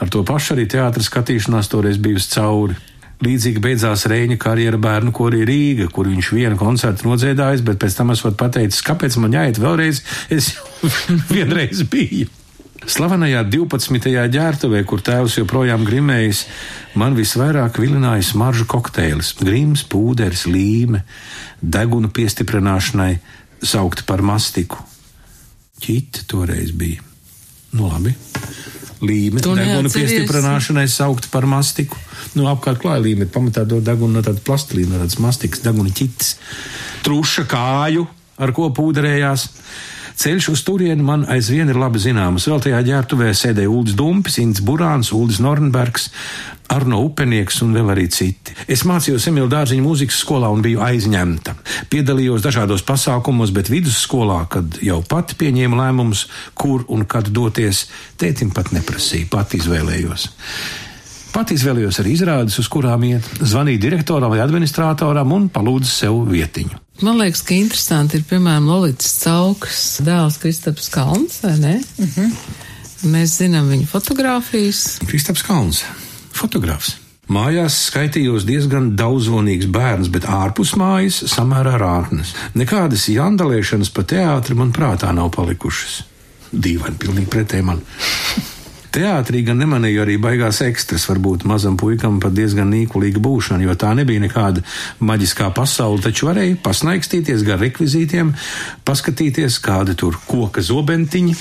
Ar 0.00 0.08
to 0.08 0.24
pašu 0.24 0.56
arī 0.56 0.64
teātris 0.72 1.12
skatīšanās 1.12 1.68
toreiz 1.68 2.00
bijusi 2.00 2.32
cauri. 2.32 2.80
Līdzīgi 3.22 3.60
beidzās 3.62 4.08
Reņģa 4.08 4.40
karjera 4.40 4.80
bērnu 4.80 5.12
korī 5.14 5.44
Rīga, 5.46 5.92
kur 5.92 6.08
viņš 6.08 6.32
vienu 6.32 6.56
koncertu 6.58 7.12
nodziedājis, 7.12 7.62
bet 7.68 7.84
pēc 7.84 8.00
tam 8.00 8.16
esot 8.16 8.40
pateicis, 8.40 8.80
kāpēc 8.88 9.20
man 9.20 9.36
jāiet 9.36 9.60
vēlreiz, 9.60 10.00
es 10.32 10.54
vienreiz 11.34 11.84
biju. 11.92 12.32
Slavenajā 12.82 13.44
12. 13.46 14.10
ģērbtuvē, 14.34 14.80
kur 14.88 15.02
tēvs 15.06 15.36
joprojām 15.38 15.84
grimējis, 15.86 16.40
man 16.98 17.14
visvairāk 17.14 17.78
vilināja 17.78 18.24
smaržu 18.26 18.66
kokteilis, 18.70 19.30
grims, 19.38 19.84
pūderis, 19.86 20.48
līme, 20.50 21.04
deguna 21.62 22.10
piestiprināšanai, 22.10 23.12
saukta 23.62 24.02
par 24.08 24.24
mastiku. 24.26 24.82
Ķita 25.82 26.26
toreiz 26.30 26.74
bija. 26.74 27.02
Nu, 27.72 27.86
labi. 27.86 28.16
Līme, 29.02 29.42
deguna 29.42 29.90
piestiprināšanai 29.90 30.88
saukta 30.90 31.30
par 31.30 31.46
mastiku. 31.46 31.98
Nu, 32.34 32.48
apkārt 32.50 32.82
klāja 32.82 33.04
līme, 33.06 33.30
pamatā 33.30 33.62
to 33.68 33.78
degunu 33.84 34.18
no 34.18 34.26
tāda 34.26 34.42
plastilīna, 34.42 34.96
no 34.96 35.04
tādas 35.04 35.20
mastikas, 35.22 35.62
deguna 35.62 35.94
ķitis. 35.94 36.34
Truša 37.06 37.46
kāju, 37.50 38.08
ar 38.42 38.54
ko 38.56 38.70
pūderējās. 38.74 39.48
Ceļš 40.22 40.52
uz 40.52 40.60
turieni 40.62 41.02
man 41.02 41.24
aizvien 41.34 41.66
ir 41.72 41.78
labi 41.82 41.98
zināms. 41.98 42.44
Vēl 42.46 42.60
tajā 42.62 42.78
ģērbtuvē 42.86 43.32
sēdēja 43.34 43.70
Uldis 43.72 43.96
Dumpis, 43.98 44.36
Inns 44.38 44.60
Burāns, 44.62 45.08
Uldis 45.16 45.40
Nornbergs, 45.42 46.04
Arno 46.70 47.00
Upenieks 47.08 47.58
un 47.64 47.72
vēl 47.74 47.90
arī 47.90 48.04
citi. 48.14 48.54
Es 48.70 48.84
mācījos 48.86 49.26
Emīļa 49.32 49.50
Dārziņa 49.50 49.82
mūzikas 49.82 50.20
skolā 50.22 50.52
un 50.54 50.62
biju 50.62 50.84
aizņemta. 50.86 51.56
Piedalījos 51.90 52.44
dažādos 52.44 52.86
pasākumos, 52.86 53.50
bet 53.56 53.72
vidusskolā, 53.72 54.44
kad 54.52 54.78
jau 54.84 55.00
pati 55.10 55.40
pieņēma 55.42 55.80
lēmumus, 55.80 56.28
kur 56.54 56.86
un 56.86 57.02
kad 57.02 57.32
doties, 57.34 57.88
tētim 58.22 58.54
pat 58.54 58.70
neprasīja, 58.76 59.26
pat 59.32 59.58
izvēlējos. 59.58 60.28
Pat 61.34 61.50
izvēlējos 61.50 61.98
arī 61.98 62.14
izrādes, 62.14 62.62
uz 62.62 62.70
kurām 62.70 63.10
iet, 63.10 63.26
zvanīju 63.42 63.82
direktoram 63.88 64.30
vai 64.30 64.38
administratoram 64.46 65.34
un 65.34 65.50
palūdzu 65.50 65.94
sev 65.96 66.22
vietiņu. 66.30 66.81
Man 67.00 67.18
liekas, 67.18 67.40
ka 67.42 67.54
interesanti 67.56 68.18
ir, 68.20 68.24
piemēram, 68.28 68.66
Lolītas 68.68 69.14
Caukas 69.24 70.00
dēls 70.04 70.36
Kristaps 70.42 70.90
Kalns, 70.92 71.40
vai 71.42 71.56
ne? 71.58 71.80
Uh 71.98 72.04
Mhm. 72.04 72.20
-huh. 72.20 72.32
Mēs 73.02 73.32
zinām 73.40 73.66
viņa 73.70 73.86
fotogrāfijas. 73.90 74.98
Kristaps 75.08 75.42
Kalns, 75.42 75.82
fotogrāfs. 76.32 76.96
Mājās 77.28 77.74
skaitījos 77.90 78.44
diezgan 78.44 78.96
daudzonīgs 78.96 79.66
bērns, 79.66 80.08
bet 80.08 80.22
ārpus 80.24 80.74
mājas 80.76 81.22
samērā 81.32 81.78
rātnes. 81.80 82.34
Nekādas 82.54 83.08
jandalēšanas 83.08 83.90
pa 83.92 84.02
teātri 84.02 84.54
man 84.54 84.72
prātā 84.72 85.12
nav 85.14 85.30
palikušas. 85.30 86.02
Dīvaini, 86.54 86.98
pilnīgi 86.98 87.26
pretēji 87.26 87.64
man. 87.64 87.80
Teātrī 88.92 89.40
gan 89.46 89.56
nemanīju 89.56 90.02
arī 90.02 90.18
baigās 90.20 90.58
ekstras, 90.66 91.06
varbūt 91.08 91.46
mazam 91.48 91.78
puikam 91.80 92.18
pat 92.20 92.34
diezgan 92.36 92.68
nīkulīga 92.74 93.22
būšana, 93.24 93.64
jo 93.64 93.76
tā 93.80 93.94
nebija 93.96 94.20
nekāda 94.20 94.60
maģiskā 95.00 95.48
pasaule, 95.56 96.02
taču 96.04 96.28
varēja 96.28 96.58
pasnaikstīties 96.60 97.46
gar 97.46 97.62
rekvizītiem, 97.64 98.34
paskatīties, 98.84 99.56
kādi 99.64 99.96
tur 99.96 100.20
koka 100.28 100.60
zobentiņi. 100.60 101.38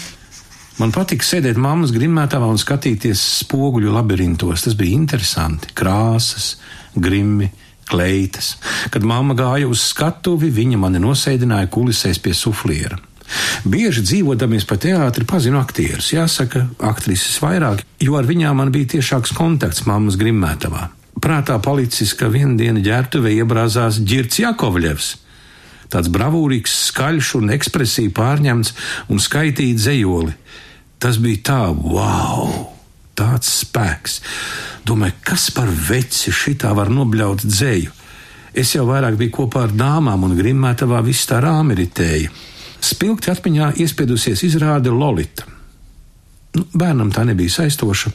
Man 0.80 0.96
patika 0.96 1.28
sēdēt 1.28 1.60
mammas 1.60 1.92
grimētavā 1.92 2.48
un 2.48 2.58
skatīties 2.62 3.20
spoguļu 3.44 3.92
labirintos. 3.92 4.64
Tas 4.64 4.80
bija 4.80 4.96
interesanti. 4.96 5.76
Krāsas, 5.76 6.56
grimmi, 6.96 7.52
kleitas. 7.92 8.56
Kad 8.96 9.04
mamma 9.04 9.36
gāja 9.36 9.68
uz 9.68 9.84
skatuvi, 9.92 10.50
viņa 10.56 10.80
mani 10.80 11.04
nosēdināja 11.04 11.68
kulisēs 11.76 12.24
pie 12.24 12.34
sufliera. 12.38 12.98
Bieži 13.62 14.02
dzīvodamies 14.02 14.66
pa 14.66 14.76
teātri, 14.82 15.26
pazinu 15.30 15.60
aktierus, 15.62 16.08
jāsaka, 16.16 16.64
aktrises 16.82 17.38
vairāk, 17.44 17.84
jo 18.02 18.16
ar 18.18 18.26
viņām 18.26 18.58
man 18.58 18.72
bija 18.74 18.96
tiešāks 18.96 19.36
kontakts 19.38 19.86
mammas 19.86 20.18
grimmētavā. 20.18 20.88
Prātā 21.22 21.60
palicis, 21.62 22.16
ka 22.18 22.32
vienu 22.34 22.56
dienu 22.58 22.82
ģērbtuvē 22.82 23.36
iebrāzās 23.38 24.00
Girts 24.02 24.42
Jakovļevs. 24.42 25.10
Tāds 25.94 26.10
bravūrīgs, 26.10 26.74
skaļš 26.88 27.34
un 27.38 27.54
ekspresīvi 27.54 28.14
pārņemts 28.18 28.74
un 29.14 29.22
skaitīts 29.22 29.86
zejoli. 29.86 30.34
Tas 30.98 31.20
bija 31.22 31.46
tā, 31.52 31.62
wow! 31.70 32.72
Tāds 33.14 33.50
spēks. 33.62 34.22
Domāju, 34.88 35.20
kas 35.28 35.52
par 35.54 35.70
veci 35.70 36.34
šitā 36.34 36.72
var 36.74 36.90
nobļaut 36.90 37.44
dzēju? 37.46 37.92
Es 38.58 38.74
jau 38.74 38.88
vairāk 38.90 39.20
biju 39.20 39.36
kopā 39.36 39.68
ar 39.68 39.76
dāmām 39.76 40.26
un 40.26 40.34
grimmētavā 40.40 41.04
viss 41.06 41.30
tā 41.30 41.44
rāmi 41.44 41.78
ritēja. 41.78 42.32
Spilgti 42.82 43.32
atmiņā 43.32 43.74
iespiedusies 43.82 44.44
izrāde 44.48 44.94
Lolita. 44.94 45.48
Nu, 46.52 46.66
bērnam 46.76 47.14
tā 47.16 47.24
nebija 47.24 47.54
saistoša. 47.54 48.12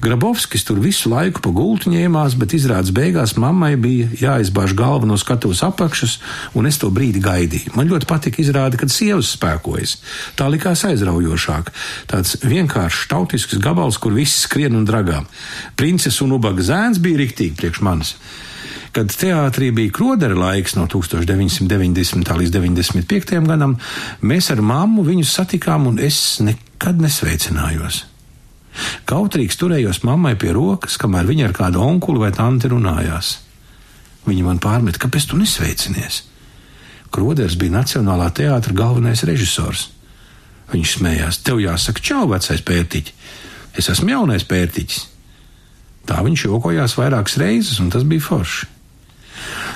Grabovskis 0.00 0.64
tur 0.64 0.78
visu 0.80 1.10
laiku 1.12 1.42
pa 1.44 1.52
gultu 1.54 1.90
ņēmās, 1.92 2.34
bet 2.40 2.54
izrādes 2.56 2.90
beigās 2.96 3.36
mammai 3.38 3.74
bija 3.78 4.08
jāizbāž 4.16 4.72
galva 4.74 5.06
no 5.06 5.18
skatuves 5.20 5.60
apakšas, 5.66 6.16
un 6.56 6.66
es 6.66 6.80
to 6.80 6.88
brīdi 6.90 7.20
gaidīju. 7.22 7.76
Man 7.76 7.90
ļoti 7.92 8.08
patika 8.08 8.40
izrāde, 8.42 8.80
kad 8.80 8.90
sievas 8.90 9.34
spēkojas. 9.36 9.98
Tā 10.40 10.48
likās 10.50 10.86
aizraujošāk. 10.88 11.70
Tāds 12.10 12.40
vienkāršs 12.42 13.06
tautisks 13.12 13.60
gabals, 13.60 14.00
kur 14.00 14.16
viss 14.16 14.48
skrien 14.48 14.74
un 14.80 14.88
dragā. 14.88 15.20
Princes 15.76 16.18
un 16.24 16.32
ubaga 16.40 16.64
zēns 16.64 16.98
bija 16.98 17.20
riktīgi 17.20 17.60
priekš 17.60 17.84
manis. 17.84 18.16
Kad 19.00 19.14
teātrī 19.16 19.70
bija 19.72 19.88
krodera 19.96 20.34
laiks 20.36 20.74
no 20.76 20.82
1990. 20.84 22.34
līdz 22.36 22.50
95. 22.52 23.30
gadam, 23.48 23.78
mēs 24.20 24.50
ar 24.52 24.58
mammu 24.60 25.00
viņus 25.06 25.30
satikām, 25.38 25.86
un 25.88 26.00
es 26.04 26.18
nekad 26.44 26.98
nesveicinājos. 27.00 28.02
Kautrīgs 29.08 29.56
turējos 29.56 30.02
mammai 30.04 30.34
pie 30.36 30.50
rokas, 30.52 30.98
kamēr 31.00 31.24
viņa 31.30 31.46
ar 31.46 31.54
kādu 31.56 31.80
onkuli 31.80 32.20
vai 32.20 32.28
tanti 32.36 32.68
runājās. 32.68 33.30
Viņa 34.26 34.44
man 34.44 34.60
pārmet, 34.60 34.98
kāpēc 35.00 35.30
tu 35.30 35.38
nesveicinies? 35.40 36.18
Kroders 37.08 37.56
bija 37.56 37.78
Nacionālā 37.78 38.26
teātra 38.36 38.76
galvenais 38.76 39.24
režisors. 39.24 39.86
Viņš 40.74 40.92
smējās, 40.98 41.38
tev 41.46 41.62
jāsaka, 41.64 42.04
čau, 42.04 42.26
vecais 42.34 42.60
pērtiķis. 42.68 43.32
Es 43.80 43.88
esmu 43.94 44.12
jaunais 44.12 44.44
pērtiķis. 44.44 45.00
Tā 46.04 46.20
viņš 46.28 46.44
jokojās 46.50 46.98
vairākas 47.00 47.38
reizes, 47.40 47.80
un 47.80 47.88
tas 47.88 48.04
bija 48.04 48.26
forši. 48.28 48.68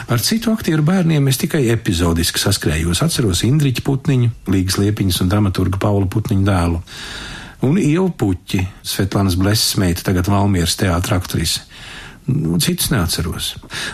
Ar 0.04 0.20
citu 0.20 0.52
aktieru 0.52 0.84
bērniem 0.84 1.30
es 1.30 1.38
tikai 1.40 1.62
epizodiski 1.72 2.40
saskrējos. 2.42 3.00
Atceros 3.04 3.40
Indriķa 3.46 3.84
Putniņu, 3.86 4.30
Līgas 4.52 4.76
Liepiņas 4.82 5.22
un 5.24 5.30
dramaturga 5.32 5.80
Paula 5.80 6.08
Putniņa 6.10 6.44
dēlu. 6.44 6.80
Un 7.64 7.78
Ievu 7.80 8.10
Puķi, 8.20 8.60
Svetlānas 8.84 9.38
Blesas 9.40 9.78
meita, 9.80 10.04
tagad 10.04 10.28
Valmieras 10.28 10.76
teātra 10.76 11.16
aktrise. 11.16 11.64
Nu, 12.28 12.56
citus 12.60 12.88
neatceros. 12.92 13.50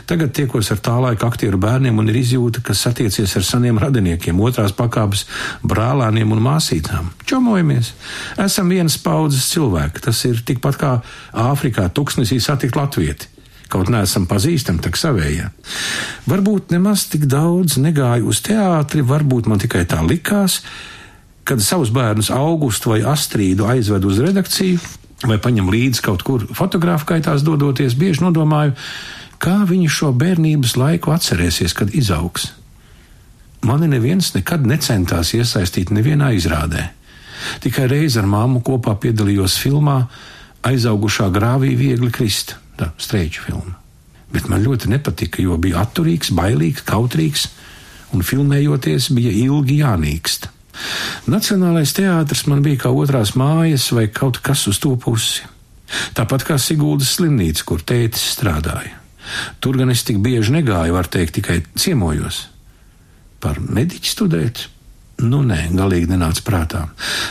Tagad 0.07 0.31
tiekos 0.35 0.71
ar 0.71 0.79
tā 0.83 0.95
laika 1.03 1.27
aktieru 1.31 1.59
bērniem 1.63 1.97
un 1.99 2.11
ir 2.11 2.21
izjūta, 2.21 2.63
kas 2.63 2.83
satiecies 2.87 3.35
ar 3.39 3.47
seniem 3.47 3.79
radiniekiem, 3.83 4.39
otrās 4.43 4.75
pakāpes 4.75 5.25
brālēniem 5.67 6.31
un 6.35 6.43
māsītām. 6.43 7.11
Čomojamies! 7.27 7.95
Esam 8.39 8.71
vienas 8.71 8.99
paudzes 9.03 9.51
cilvēki. 9.51 10.07
Tas 10.07 10.23
ir 10.31 10.43
tikpat 10.47 10.79
kā 10.79 10.95
Āfrikā 11.35 11.89
tuksnesī 11.95 12.39
satikt 12.43 12.79
latvieti. 12.79 13.31
Kaut 13.71 13.91
neesam 13.93 14.27
pazīstami, 14.27 14.83
tak 14.83 14.99
savējā. 14.99 15.51
Varbūt 16.31 16.73
nemaz 16.75 17.05
tik 17.13 17.29
daudz 17.31 17.79
negāju 17.79 18.33
uz 18.33 18.41
teātri, 18.43 19.05
varbūt 19.07 19.47
man 19.51 19.63
tikai 19.63 19.85
tā 19.87 20.01
likās, 20.03 20.61
kad 21.47 21.63
savus 21.63 21.93
bērnus 21.95 22.33
Augustu 22.35 22.93
vai 22.93 23.01
Astrīdu 23.07 23.69
aizved 23.71 24.05
uz 24.07 24.19
redakciju, 24.23 24.81
vai 25.31 25.39
paņem 25.43 25.71
līdzi 25.71 26.03
kaut 26.03 26.25
kur 26.27 26.47
fotogrāfu 26.57 27.07
kaitās 27.13 27.45
dodoties, 27.47 27.95
bieži 27.99 28.25
nodomāju, 28.25 28.75
kā 29.41 29.61
viņi 29.69 29.91
šo 29.93 30.11
bērnības 30.19 30.77
laiku 30.81 31.15
atcerēsies, 31.15 31.77
kad 31.77 31.95
izaugs. 31.95 32.51
Mani 33.67 33.91
neviens 33.93 34.33
nekad 34.35 34.65
necentās 34.67 35.35
iesaistīt 35.37 35.93
nevienā 35.93 36.33
izrādē. 36.37 36.89
Tikai 37.61 37.87
reiz 37.89 38.17
ar 38.21 38.29
māmu 38.29 38.65
kopā 38.65 38.97
piedalījos 39.01 39.59
filmā 39.61 40.03
Aizaugušā 40.67 41.31
grāvī 41.33 41.73
viegli 41.77 42.11
krist, 42.13 42.57
tā 42.81 42.91
streiču 43.01 43.47
filma. 43.47 43.77
Bet 44.31 44.47
man 44.49 44.63
ļoti 44.63 44.91
nepatika, 44.93 45.43
jo 45.43 45.57
bija 45.59 45.83
atturīgs, 45.85 46.33
bailīgs, 46.37 46.85
kautrīgs, 46.87 47.49
un 48.15 48.25
filmējoties 48.27 49.11
bija 49.15 49.33
ilgi 49.45 49.81
jānīkst. 49.83 50.49
Nacionālais 51.31 51.93
teātris 51.97 52.47
man 52.49 52.63
bija 52.65 52.87
kā 52.87 52.93
otrās 52.95 53.35
mājas 53.39 53.91
vai 53.95 54.07
kaut 54.15 54.39
kas 54.45 54.67
uz 54.71 54.79
to 54.83 54.95
pusi. 54.97 55.43
Tāpat 56.15 56.47
kā 56.47 56.57
Siguldas 56.63 57.17
slimnīca, 57.17 57.67
kur 57.67 57.83
tētis 57.83 58.37
strādāja. 58.37 58.95
Tur 59.63 59.79
gan 59.79 59.91
es 59.93 60.05
tik 60.07 60.21
bieži 60.23 60.55
negāju, 60.55 60.95
var 60.95 61.11
teikt, 61.11 61.37
tikai 61.39 61.61
ciemojos. 61.79 62.45
Par 63.43 63.61
mediķi 63.61 64.15
studēt? 64.15 64.69
Nu, 65.21 65.43
nē, 65.45 65.67
galīgi 65.77 66.09
nenāca 66.09 66.45
prātā. 66.47 66.85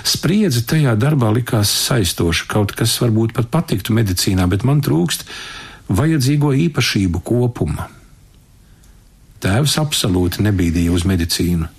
Spriedze 0.05 0.61
tajā 0.69 0.93
darbā 0.99 1.31
likās 1.33 1.71
saistoša, 1.87 2.45
kaut 2.51 2.75
kas 2.77 2.93
varbūt 3.01 3.33
pat 3.37 3.49
patiktu 3.49 3.95
medicīnā, 3.97 4.45
bet 4.51 4.65
man 4.67 4.83
trūkst 4.85 5.25
vajadzīgo 5.89 6.53
īpašību 6.67 7.23
kopuma. 7.25 7.87
Tēvs 9.41 9.77
absolūti 9.81 10.43
nebīdīja 10.45 10.93
uz 10.93 11.05
medicīnu. 11.07 11.69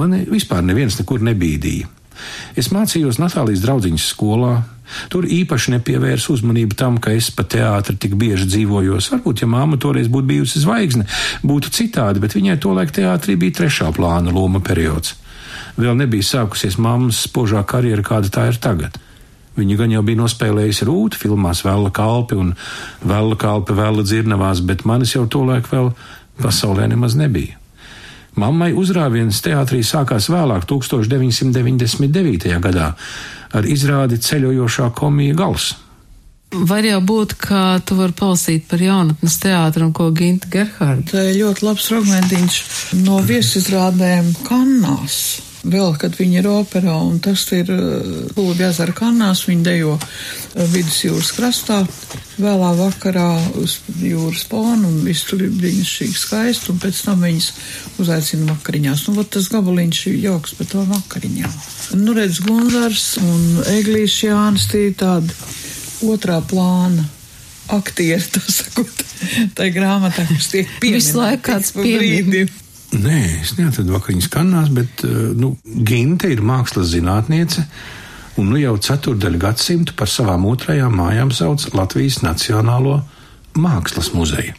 Mani 0.00 0.24
vispār 0.28 0.64
neviens 0.66 0.96
nekur 0.98 1.22
nebīdīja. 1.24 1.92
Es 2.56 2.70
mācījos 2.72 3.20
Natālijas 3.20 3.62
draugiņas 3.62 4.08
skolā. 4.14 4.54
Tur 5.12 5.26
īpaši 5.28 5.74
nepievērsu 5.74 6.36
uzmanību 6.36 6.76
tam, 6.78 6.96
ka 7.02 7.12
es 7.12 7.28
pa 7.34 7.44
teātri 7.44 7.98
tik 8.00 8.14
bieži 8.18 8.46
dzīvojos. 8.48 9.10
Varbūt, 9.12 9.42
ja 9.42 9.50
māma 9.50 9.78
toreiz 9.82 10.08
būtu 10.10 10.30
bijusi 10.30 10.62
zvaigzne, 10.62 11.06
būtu 11.44 11.72
citādi, 11.74 12.22
bet 12.22 12.36
viņai 12.38 12.56
tolaik 12.62 12.94
teātrī 12.96 13.36
bija 13.40 13.60
trešā 13.60 13.90
plāna 13.96 14.32
loma 14.32 14.62
periods. 14.64 15.16
Vēl 15.76 15.96
nebija 15.98 16.24
sākusies 16.24 16.78
mammas 16.80 17.20
spožā 17.26 17.60
karjera, 17.68 18.04
kāda 18.04 18.32
tā 18.32 18.46
ir 18.50 18.60
tagad. 18.62 18.96
Viņa 19.56 19.76
gan 19.80 19.92
jau 19.92 20.02
bija 20.04 20.20
nospēlējusi 20.20 20.86
rūtu 20.88 21.20
filmās 21.20 21.62
Vēla 21.64 21.92
kalpi 21.96 22.36
un 22.36 22.52
Vēla 23.04 23.36
kalpi 23.40 23.76
Vēla 23.76 24.04
dzirnavās, 24.04 24.60
bet 24.64 24.84
manis 24.88 25.14
jau 25.14 25.24
tolaik 25.28 25.68
vēl 25.72 25.92
pasaulē 26.42 26.88
nemaz 26.92 27.16
nebija. 27.16 27.56
Mammai 28.36 28.74
uzrāviens 28.76 29.40
teātrī 29.40 29.80
sākās 29.80 30.28
vēlāk, 30.28 30.66
1999. 30.68 32.52
gadā, 32.60 32.90
ar 33.56 33.64
izrādi 33.64 34.20
ceļojošā 34.20 34.90
komija 34.96 35.36
gals. 35.38 35.70
Var 36.52 36.84
jau 36.84 37.00
būt, 37.02 37.32
ka 37.40 37.80
tu 37.84 37.96
vari 37.98 38.14
palasīt 38.16 38.68
par 38.70 38.84
jaunatnes 38.84 39.40
teātru 39.42 39.88
un 39.88 39.96
ko 39.96 40.10
Ginta 40.14 40.52
Gerharda. 40.52 41.08
Tā 41.10 41.24
ir 41.30 41.40
ļoti 41.40 41.64
labs 41.66 41.88
fragmentiņš 41.90 42.60
no 43.08 43.18
viesizrādēm 43.24 44.30
Kannās. 44.46 45.45
Vēl, 45.72 45.94
kad 46.00 46.16
viņi 46.18 46.40
ir 46.40 46.48
operā, 46.50 46.94
un 47.06 47.18
tas 47.22 47.42
ir 47.56 47.70
Lūdzu 48.36 48.66
ezera 48.68 48.94
kanās, 48.96 49.44
viņi 49.48 49.64
dejo 49.66 49.96
vidusjūras 50.54 51.32
krastā, 51.36 51.80
vēlā 52.40 52.72
vakarā 52.78 53.28
uz 53.60 53.78
jūras 54.02 54.44
ponu, 54.50 54.88
un 54.88 55.00
viss 55.06 55.26
tur 55.28 55.44
ir 55.46 55.54
brīnišķīgi 55.56 56.20
skaisti, 56.20 56.72
un 56.72 56.80
pēc 56.82 57.02
tam 57.06 57.24
viņas 57.26 57.50
uzaicina 58.02 58.52
vakariņās. 58.52 59.06
Nu, 59.08 59.16
vat 59.20 59.32
tas 59.36 59.50
gabaliņš 59.52 60.02
ir 60.12 60.18
jauks, 60.28 60.56
bet 60.60 60.72
to 60.74 60.84
vakariņā. 60.90 61.52
Nu, 62.00 62.16
redz, 62.16 62.40
Gunzars 62.44 63.16
un 63.22 63.62
Eglīs 63.76 64.18
Jānis, 64.24 64.68
tie 64.72 64.88
ir 64.90 64.98
tādi 65.00 65.32
otrā 66.06 66.42
plāna 66.44 67.06
aktieri, 67.72 68.22
tā 68.30 68.42
sakot, 68.44 69.02
tā 69.56 69.70
grāmatā, 69.74 70.26
kas 70.28 70.52
tiek 70.52 70.70
pieminēta. 70.80 71.00
Visu 71.00 71.18
laiku 71.18 71.44
kāds 71.50 71.74
piemin. 71.74 72.52
Nē, 72.94 73.20
es 73.42 73.56
neatradu 73.58 73.96
vakariņas 73.96 74.28
kanās, 74.30 74.68
bet, 74.74 75.02
eh, 75.04 75.32
nu, 75.34 75.56
Ginte 75.64 76.30
ir 76.30 76.40
mākslas 76.40 76.92
zinātniece, 76.92 77.66
un 78.38 78.52
nu 78.52 78.60
jau 78.60 78.76
ceturdaļu 78.78 79.40
gadsimtu 79.42 79.96
par 79.96 80.06
savām 80.06 80.46
otrajām 80.46 80.94
mājām 80.94 81.32
sauc 81.32 81.66
Latvijas 81.74 82.20
Nacionālo 82.22 83.00
mākslas 83.54 84.12
muzeju. 84.14 84.54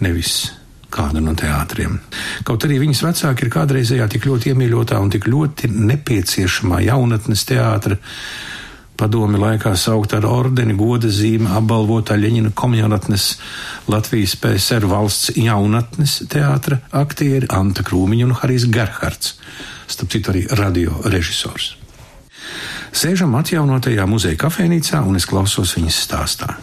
Nevis 0.00 0.52
kādu 0.90 1.20
no 1.20 1.34
teātriem. 1.36 1.98
Kaut 2.44 2.64
arī 2.64 2.78
viņas 2.80 3.02
vecāki 3.04 3.44
ir 3.44 3.52
kādreizējā 3.52 4.08
tik 4.08 4.28
ļoti 4.28 4.52
iemīļotā 4.52 5.00
un 5.02 5.10
tik 5.12 5.28
ļoti 5.28 5.68
nepieciešamā 5.68 6.80
jaunatnes 6.86 7.44
teātra 7.48 7.98
padomi 8.98 9.38
laikā 9.38 9.72
saukt 9.78 10.14
ar 10.16 10.26
ordeni 10.26 10.74
goda 10.78 11.10
zīme 11.12 11.50
apbalvotā 11.60 12.16
Ļeņina 12.18 12.52
komjaunatnes 12.58 13.28
Latvijas 13.90 14.34
PSR 14.42 14.86
valsts 14.90 15.36
jaunatnes 15.38 16.22
teātra 16.30 16.80
aktieri 16.90 17.50
Anta 17.54 17.86
Krūmiņa 17.86 18.26
un 18.28 18.38
Harijs 18.40 18.66
Gerhards, 18.74 19.36
starp 19.86 20.14
citu 20.14 20.34
arī 20.34 20.46
radio 20.58 20.98
režisors. 21.06 21.76
Sēžam 22.94 23.36
atjaunotajā 23.38 24.06
muzeja 24.08 24.38
kafejnīcā 24.40 25.04
un 25.06 25.20
es 25.20 25.28
klausos 25.28 25.76
viņas 25.76 26.00
stāstā. 26.08 26.56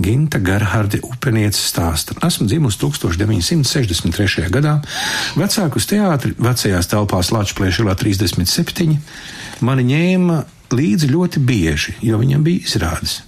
Ginta 0.00 0.38
Gerhardi 0.40 1.00
upeniece 1.04 1.60
stāsta. 1.60 2.14
Esmu 2.24 2.46
dzimusi 2.48 2.78
1963. 2.80 4.46
gadā, 4.54 4.78
vecākus 5.36 5.88
teātri 5.90 6.32
vecajās 6.40 6.88
telpās 6.88 7.32
Latvijas 7.34 7.82
37. 8.00 8.96
Mani 9.66 9.84
ņēma 9.90 10.38
līdzi 10.74 11.10
ļoti 11.10 11.42
bieži, 11.46 11.96
jo 12.04 12.20
viņam 12.20 12.46
bija 12.46 12.66
izrādes. 12.66 13.20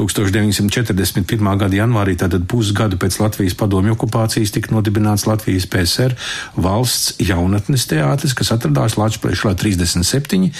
1941. 0.00 1.58
gada 1.60 1.76
janvārī, 1.76 2.16
tātad 2.16 2.46
pusgadu 2.48 2.96
pēc 3.00 3.18
Latvijas 3.20 3.56
padomju 3.58 3.92
okupācijas, 3.96 4.52
tika 4.54 4.72
nodibināts 4.72 5.26
Latvijas 5.28 5.66
PSR 5.70 6.16
valsts 6.56 7.18
jaunatnes 7.20 7.84
teātris, 7.90 8.34
kas 8.36 8.52
atradās 8.56 8.96
Latvijas 9.00 9.44
37. 9.44 10.50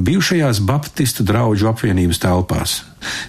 bijušajās 0.00 0.62
Baptistu 0.64 1.26
draugu 1.26 1.68
apvienības 1.70 2.22
telpās. 2.22 2.80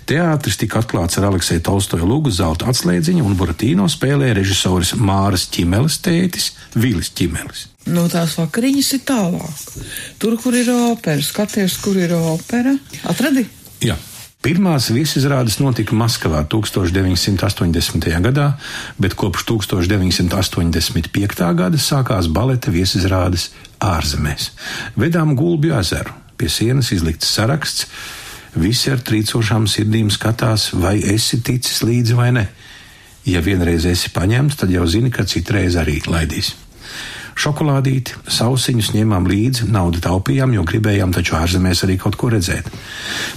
Teātris 0.07 0.59
tika 0.59 0.81
atklāts 0.81 1.19
ar 1.19 1.29
Alekseja 1.29 1.63
Tolstoja 1.63 2.07
lūgu 2.07 2.31
zelta 2.35 2.67
atslēdziņu, 2.71 3.23
un 3.25 3.37
Buratīno 3.39 3.87
spēlēja 3.91 4.35
režisors 4.41 4.95
Māras 4.99 5.47
Čimeles 5.51 5.99
tētis 6.03 6.51
Vilis 6.75 7.11
Čimeles. 7.15 7.67
Nu, 7.89 8.05
tās 8.11 8.35
vakariņas 8.37 8.93
ir 8.97 9.03
tālāk. 9.07 9.75
Tur, 10.21 10.37
kur 10.41 10.55
ir 10.57 10.69
opera, 10.75 11.21
skaties, 11.25 11.79
kur 11.81 11.97
ir 11.97 12.13
opera. 12.17 12.75
Atradi? 13.09 13.47
Jā. 13.81 13.97
Pirmās 14.41 14.87
viesizrādes 14.89 15.59
notika 15.61 15.93
Maskavā 15.93 16.39
1980. 16.49 18.07
gadā, 18.25 18.47
bet 18.97 19.13
kopš 19.13 19.43
1985. 19.51 21.43
gada 21.59 21.77
sākās 21.77 22.25
baleta 22.25 22.73
viesizrādes 22.73 23.51
ārzemēs. 23.77 24.49
Vedām 24.97 25.35
Gulbju 25.37 25.77
ezeru, 25.77 26.17
pie 26.41 26.49
sienas 26.49 26.89
izlikts 26.89 27.29
saraksts, 27.29 27.85
visi 28.57 28.89
ar 28.89 29.05
trīcošām 29.05 29.69
sirdīm 29.69 30.09
skatās, 30.09 30.71
vai 30.73 30.97
esi 31.13 31.37
ticis 31.45 31.83
līdzi 31.85 32.17
vai 32.17 32.31
ne. 32.33 32.47
Ja 33.29 33.45
vienreiz 33.45 33.85
esi 33.85 34.09
paņemts, 34.09 34.57
tad 34.63 34.73
jau 34.73 34.89
zini, 34.89 35.13
ka 35.13 35.29
citreiz 35.29 35.77
arī 35.77 36.01
laidīs. 36.09 36.55
Šokolādīti, 37.41 38.19
sausiņus 38.29 38.91
ņēmām 38.93 39.25
līdzi, 39.25 39.65
naudu 39.73 40.01
taupījām, 40.03 40.53
jo 40.53 40.65
gribējām 40.67 41.13
taču 41.15 41.33
ārzemēs 41.39 41.81
arī 41.87 41.95
kaut 42.01 42.17
ko 42.19 42.29
redzēt. 42.29 42.67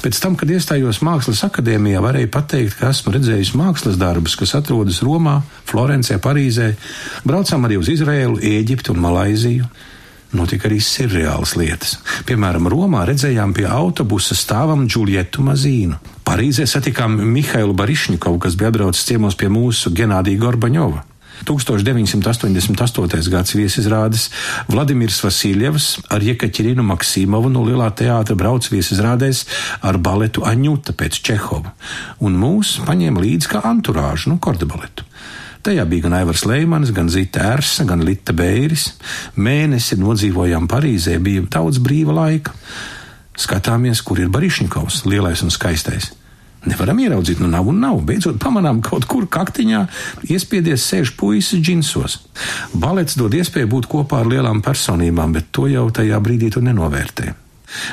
Pēc 0.05 0.21
tam, 0.21 0.37
kad 0.37 0.51
iestājos 0.53 1.01
Mākslas 1.07 1.41
akadēmijā, 1.47 2.03
varēju 2.05 2.31
pateikt, 2.35 2.77
ka 2.81 2.91
esmu 2.93 3.15
redzējis 3.17 3.55
mākslas 3.57 3.97
darbus, 4.01 4.37
kas 4.37 4.53
atrodas 4.59 5.01
Romā, 5.07 5.39
Florencē, 5.71 6.19
Parīzē. 6.21 6.75
Braucām 7.25 7.65
arī 7.65 7.81
uz 7.81 7.89
Izrēlu, 7.95 8.43
Ēģiptu 8.45 8.93
un 8.93 9.05
Malaiziju 9.07 9.73
notika 10.35 10.67
arī 10.69 10.81
seriālas 10.83 11.55
lietas. 11.55 11.97
Piemēram, 12.27 12.67
Romā 12.73 13.05
redzējām 13.09 13.55
pie 13.57 13.69
autobusa 13.71 14.35
stāvam 14.35 14.85
Džulietu 14.91 15.45
Mazīnu. 15.47 16.01
Parīzē 16.27 16.67
satikām 16.69 17.17
Mihailu 17.31 17.77
Barišņikovu, 17.79 18.43
kas 18.43 18.59
bija 18.59 18.73
atbraucis 18.75 19.07
ciemos 19.07 19.39
pie 19.39 19.53
mūsu 19.53 19.95
Genādija 19.95 20.43
Gorbaņova. 20.43 21.14
1988. 21.43 23.31
gads 23.33 23.55
viesizrādes 23.59 24.29
Vladimirs 24.71 25.19
Vasiljevs 25.25 25.89
ar 26.15 26.23
Jekaķirinu 26.25 26.85
Maksimovu 26.87 27.51
no 27.53 27.65
Lielā 27.67 27.91
teātra 27.99 28.37
brauc 28.39 28.69
viesizrādēs 28.71 29.45
ar 29.83 29.99
baletu 29.99 30.47
Aņuta 30.47 30.95
pēc 30.97 31.21
Čehova, 31.27 31.75
un 32.23 32.39
mūs 32.39 32.79
paņēma 32.87 33.27
līdzi 33.27 33.51
kā 33.51 33.65
anturāžu, 33.67 34.31
nu, 34.33 34.39
kordebaletu. 34.39 35.09
Tajā 35.65 35.85
bija 35.89 36.05
gan 36.05 36.19
Aivars 36.19 36.43
Leimans, 36.45 36.91
gan 36.93 37.09
Zita 37.09 37.41
Ersa, 37.55 37.87
gan 37.89 38.03
Lita 38.05 38.35
Bēris. 38.37 38.91
Mēnesi 39.41 39.97
nodzīvojām 39.97 40.69
Parīzē, 40.69 41.17
bija 41.25 41.47
daudz 41.57 41.81
brīva 41.81 42.13
laika. 42.13 42.53
Skatāmies, 43.41 44.05
kur 44.05 44.21
ir 44.21 44.29
Barišņikovs, 44.35 45.07
lielais 45.09 45.41
un 45.41 45.55
skaistais. 45.55 46.13
Nevaram 46.65 47.01
ieraudzīt, 47.05 47.43
nu 47.43 47.51
nav 47.53 47.69
un 47.69 47.81
nav. 47.85 48.01
Beidzot, 48.09 48.41
pamanām 48.43 48.81
kaut 48.85 49.05
kur 49.11 49.29
kaktiņā, 49.29 49.85
iespiedies 50.33 50.89
sēž 50.89 51.15
puisis 51.21 51.61
džinsos. 51.61 52.19
Balets 52.73 53.19
dod 53.21 53.37
iespēju 53.37 53.71
būt 53.77 53.89
kopā 53.93 54.23
ar 54.25 54.31
lielām 54.33 54.65
personībām, 54.65 55.37
bet 55.37 55.53
to 55.53 55.69
jau 55.69 55.89
tajā 55.93 56.21
brīdī 56.25 56.53
tu 56.55 56.65
nenovērtē. 56.65 57.35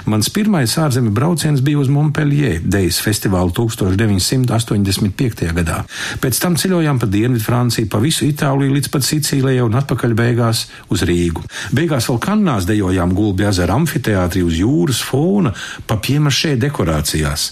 Mans 0.05 0.29
pirmais 0.29 0.73
ārzemju 0.77 1.11
brauciens 1.15 1.61
bija 1.65 1.79
uz 1.81 1.89
Montpellier 1.89 2.61
Dejas 2.61 2.99
festivālu 3.01 3.53
1985. 3.57 5.47
gadā. 5.57 5.81
Pēc 6.21 6.41
tam 6.43 6.57
ceļojām 6.59 7.01
pa 7.01 7.09
Dienvidu 7.09 7.43
Franciju, 7.43 7.89
pa 7.89 8.01
visu 8.03 8.27
Itāliju 8.29 8.75
līdz 8.77 8.91
pat 8.93 9.07
Sicīlijai 9.07 9.65
un 9.65 9.77
atpakaļ 9.81 10.15
beigās 10.17 10.65
uz 10.93 11.05
Rīgu. 11.07 11.43
Beigās 11.75 12.09
vēl 12.11 12.21
kannās 12.21 12.69
dejojām 12.69 13.15
Gulbi 13.17 13.47
ezera 13.49 13.77
amfiteātrī 13.79 14.45
uz 14.45 14.59
jūras 14.61 15.01
fona 15.05 15.55
pa 15.87 15.97
piemašē 15.97 16.57
dekorācijās. 16.61 17.51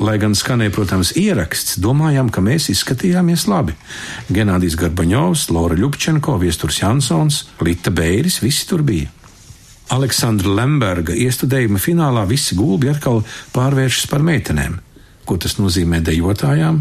Lai 0.00 0.14
gan 0.16 0.32
skanēja, 0.32 0.72
protams, 0.72 1.10
ieraksts, 1.20 1.74
domājām, 1.84 2.30
ka 2.32 2.40
mēs 2.40 2.70
izskatījāmies 2.72 3.44
labi. 3.50 3.74
Genādijs 4.32 4.78
Garbaņovs, 4.80 5.50
Lora 5.52 5.76
Ļupčenko, 5.76 6.38
Viesturs 6.40 6.78
Jansons, 6.80 7.42
Lita 7.60 7.92
Bēris, 7.92 8.38
visi 8.40 8.64
tur 8.70 8.80
bija. 8.86 9.10
Aleksandra 9.92 10.54
Lemberga 10.56 11.12
iestudējuma 11.12 11.82
finālā 11.82 12.22
visi 12.30 12.56
gulbi 12.56 12.88
atkal 12.88 13.20
pārvēršas 13.52 14.08
par 14.08 14.24
meitenēm. 14.24 14.78
Ko 15.28 15.36
tas 15.36 15.58
nozīmē 15.60 16.00
dejotājām? 16.06 16.80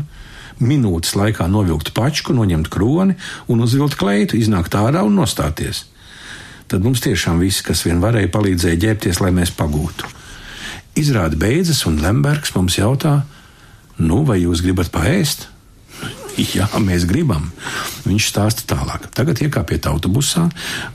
Minūtes 0.63 1.17
laikā 1.19 1.47
novilkt 1.51 1.91
pačku, 1.97 2.31
noņemt 2.37 2.71
kroni 2.71 3.17
un 3.51 3.65
uzvilkt 3.65 3.99
kleitu, 3.99 4.39
iznākt 4.39 4.79
ārā 4.79 5.03
un 5.03 5.19
nostāties. 5.19 5.89
Tad 6.71 6.87
mums 6.87 7.03
tiešām 7.03 7.43
viss, 7.43 7.65
kas 7.65 7.83
vien 7.83 7.99
varēja, 7.99 8.31
palīdzēja 8.31 8.79
ģērbties, 8.85 9.19
lai 9.25 9.33
mēs 9.35 9.51
pagūtu. 9.59 10.07
Izrāda 10.97 11.37
beidzas, 11.39 11.85
un 11.89 11.99
Lembergs 12.01 12.55
mums 12.55 12.79
jautā, 12.79 13.21
nu, 13.99 14.23
vai 14.27 14.41
jūs 14.41 14.63
gribat 14.65 14.91
paēst? 14.93 15.47
Jā, 16.55 16.67
mēs 16.81 17.05
gribam. 17.09 17.49
Viņš 18.07 18.29
stāsta 18.31 18.65
tālāk. 18.69 19.09
Tagad 19.15 19.41
iekāpiet 19.43 19.89
autobusā, 19.91 20.47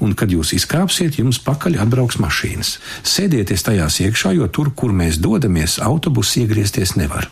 un, 0.02 0.16
kad 0.18 0.32
jūs 0.32 0.54
izkāpsiet, 0.56 1.18
jums 1.20 1.40
pakaļ 1.44 1.78
atbrauks 1.84 2.18
mašīnas. 2.22 2.78
Sēdieties 3.06 3.66
tajās 3.66 4.00
iekšā, 4.04 4.34
jo 4.38 4.48
tur, 4.48 4.72
kur 4.76 4.94
mēs 4.96 5.20
dodamies, 5.22 5.78
autobuss 5.84 6.38
iegriezties 6.40 6.96
nevar. 6.98 7.28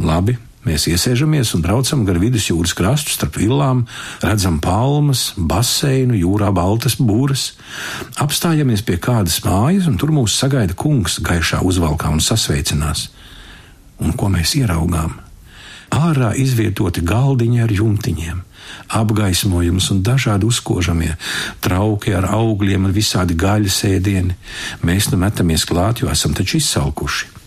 Labi, 0.00 0.36
Mēs 0.60 0.84
iesēžamies 0.90 1.54
un 1.56 1.62
braucam 1.64 2.02
gar 2.04 2.18
vidusjūras 2.20 2.74
krastu 2.76 3.14
starp 3.14 3.38
villām, 3.40 3.86
redzam 4.20 4.58
palmas, 4.60 5.30
baseinu, 5.36 6.18
jūrā 6.20 6.50
baltas 6.52 6.98
būras. 7.00 7.54
Apstājamies 8.20 8.84
pie 8.84 8.98
kādas 9.00 9.38
mājas, 9.46 9.88
un 9.88 9.96
tur 9.96 10.12
mūs 10.12 10.36
sagaida 10.36 10.76
kungs 10.76 11.16
gaišā 11.24 11.62
uzvalkā 11.64 12.12
un 12.12 12.20
sasveicinās. 12.20 13.08
Un 14.04 14.12
ko 14.12 14.28
mēs 14.32 14.52
ieraugām? 14.60 15.16
Ārā 15.96 16.34
izvietoti 16.38 17.02
galdiņi 17.08 17.64
ar 17.64 17.72
jumtiņiem, 17.74 18.44
apgaismojums 19.00 19.90
un 19.96 20.04
dažādi 20.06 20.46
uzkožamie, 20.46 21.16
trauki 21.64 22.14
ar 22.14 22.28
augļiem 22.36 22.86
un 22.86 22.94
visādi 22.94 23.34
gaļas 23.34 23.82
ēdieni. 23.88 24.36
Mēs 24.86 25.08
nu 25.10 25.18
metamies 25.24 25.64
klāt, 25.66 26.04
jo 26.04 26.12
esam 26.12 26.36
taču 26.36 26.60
izsalkuši. 26.60 27.39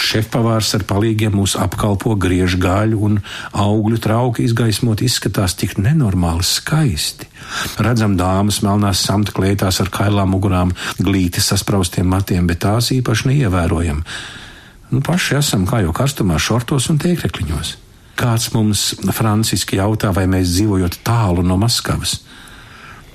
Šefpavārs 0.00 0.72
ar 0.78 0.84
palīgiem 0.88 1.34
mūs 1.36 1.56
apkalpo 1.60 2.14
griež 2.18 2.56
gaļu 2.60 3.00
un 3.06 3.18
augļu 3.52 4.00
trauki 4.02 4.46
izgaismot 4.48 5.02
izskatās 5.04 5.54
tik 5.58 5.76
nenormāli 5.78 6.46
skaisti. 6.46 7.28
Redzam 7.82 8.16
dāmas 8.18 8.60
melnās 8.66 9.04
samta 9.06 9.34
klētās 9.36 9.80
ar 9.82 9.92
kailām 9.92 10.34
mugurām, 10.34 10.74
glīti 10.98 11.42
saspraustiem 11.44 12.08
matiem, 12.10 12.46
bet 12.50 12.62
tās 12.66 12.90
īpaši 12.96 13.30
neievērojam. 13.32 14.02
Nu, 14.90 15.04
paši 15.06 15.38
esam 15.38 15.68
kā 15.70 15.84
jau 15.84 15.94
karstumā, 15.94 16.38
šortos 16.42 16.90
un 16.90 16.98
tēkļiņos. 17.02 17.76
Kāds 18.20 18.50
mums 18.52 18.82
franciski 19.16 19.78
jautā, 19.78 20.10
vai 20.12 20.26
mēs 20.28 20.50
dzīvojot 20.50 21.00
tālu 21.06 21.44
no 21.46 21.56
Maskavas. 21.60 22.18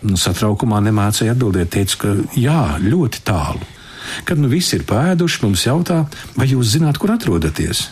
Nu, 0.05 0.17
satraukumā 0.17 0.79
nemācīja 0.85 1.35
atbildēt, 1.35 1.73
teica, 1.75 1.97
ka 2.01 2.15
jā, 2.39 2.61
ļoti 2.81 3.21
tālu. 3.25 3.74
Kad 4.25 4.41
nu 4.41 4.49
viss 4.51 4.73
ir 4.77 4.85
pēduši, 4.87 5.41
mums 5.45 5.65
jautā, 5.67 6.03
vai 6.35 6.49
jūs 6.49 6.75
zināt, 6.75 6.99
kur 7.01 7.15
atrodaties? 7.15 7.87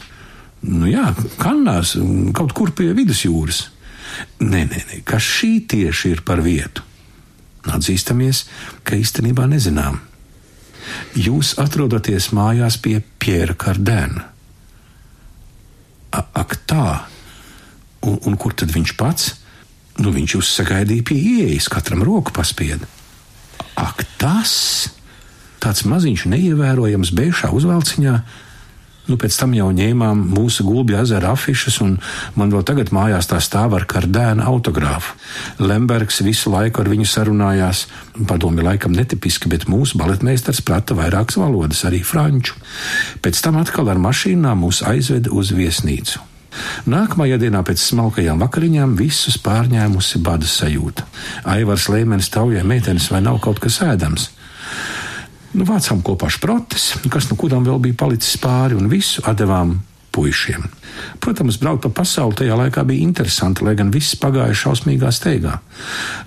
Nu 0.64 0.88
jā, 0.88 1.10
Kannās, 1.42 1.98
kaut 2.36 2.54
kur 2.56 2.72
pie 2.76 2.94
vidusjūras. 2.96 3.66
Nē, 4.44 4.64
nē, 4.70 4.80
nē, 4.90 5.04
kas 5.08 5.26
šī 5.26 5.54
tieši 5.70 6.14
ir 6.16 6.24
par 6.26 6.44
vietu? 6.46 6.86
Atzīstamies, 7.74 8.44
ka 8.84 8.98
īstenībā 9.00 9.48
nezinām. 9.50 10.00
Jūs 11.16 11.54
atrodaties 11.62 12.32
mājās 12.36 12.78
pie 12.84 13.00
Piera 13.20 13.56
Kardēna. 13.56 14.28
Ak, 16.14 16.58
tā! 16.70 17.08
Un, 18.04 18.20
un 18.28 18.36
kur 18.38 18.54
tad 18.54 18.74
viņš 18.74 18.92
pats? 19.00 19.32
Nu, 20.02 20.12
viņš 20.14 20.36
jūs 20.36 20.52
sagaidīja 20.58 21.06
pie 21.08 21.18
ieejas, 21.18 21.70
katram 21.72 22.04
roku 22.06 22.34
paspieda. 22.36 22.90
Ak, 23.80 24.04
tas! 24.22 24.54
Tāds 25.64 25.86
maziņš, 25.88 26.26
neievērojams 26.34 27.14
bēšā 27.16 27.54
uzvalciņā, 27.56 28.18
Nu, 29.04 29.18
pēc 29.20 29.36
tam 29.36 29.52
jau 29.52 29.68
ņēmām 29.76 30.22
mūsu 30.32 30.64
gulbju 30.64 31.02
ezera 31.02 31.34
afišas, 31.36 31.82
un 31.84 31.98
man 32.40 32.54
vēl 32.54 32.64
tagad 32.64 32.94
mājās 32.96 33.28
tā 33.28 33.42
stāv 33.44 33.76
ar 33.76 33.84
kardēna 33.90 34.46
autogrāfu. 34.48 35.18
Lembergs 35.60 36.22
visu 36.24 36.54
laiku 36.54 36.80
ar 36.80 36.88
viņu 36.92 37.08
sarunājās, 37.12 37.84
padomi 38.30 38.64
laikam 38.64 38.96
netipiski, 38.96 39.52
bet 39.52 39.68
mūsu 39.68 40.00
baletmeistars 40.00 40.64
prata 40.64 40.96
vairākas 40.96 41.36
valodas, 41.42 41.84
arī 41.90 42.00
franču. 42.08 42.56
Pēc 43.20 43.42
tam 43.44 43.60
atkal 43.60 43.92
ar 43.92 44.00
mašīnām 44.00 44.64
mūs 44.64 44.80
aizveda 44.88 45.34
uz 45.36 45.52
viesnīcu. 45.52 46.24
Nākamajā 46.88 47.42
dienā 47.42 47.60
pēc 47.66 47.82
smalkajām 47.84 48.40
vakariņām 48.46 48.96
visus 48.96 49.36
pārņēmusi 49.42 50.22
bada 50.24 50.48
sajūta. 50.48 51.04
Aivars 51.50 51.90
Lēmenis 51.92 52.32
taujā 52.32 52.64
meitenes 52.64 53.10
vai 53.12 53.20
nav 53.26 53.42
kaut 53.44 53.60
kas 53.60 53.82
ēdams. 53.84 54.30
Nu, 55.54 55.66
vācām 55.70 56.02
kopā 56.06 56.32
šprotes, 56.34 56.96
kas 57.14 57.30
no 57.30 57.38
kurām 57.38 57.66
vēl 57.68 57.82
bija 57.84 58.00
palicis 58.06 58.38
pāri, 58.42 58.78
un 58.78 58.90
visu 58.90 59.22
devām 59.38 59.78
puišiem. 60.14 60.66
Protams, 61.22 61.58
braukt 61.62 61.86
pa 61.86 61.92
pasauli 62.02 62.38
tajā 62.42 62.58
laikā 62.58 62.84
bija 62.86 63.06
interesanti, 63.06 63.66
lai 63.66 63.74
gan 63.78 63.92
viss 63.94 64.18
pagāja 64.22 64.54
šausmīgā 64.64 65.10
steigā. 65.14 65.58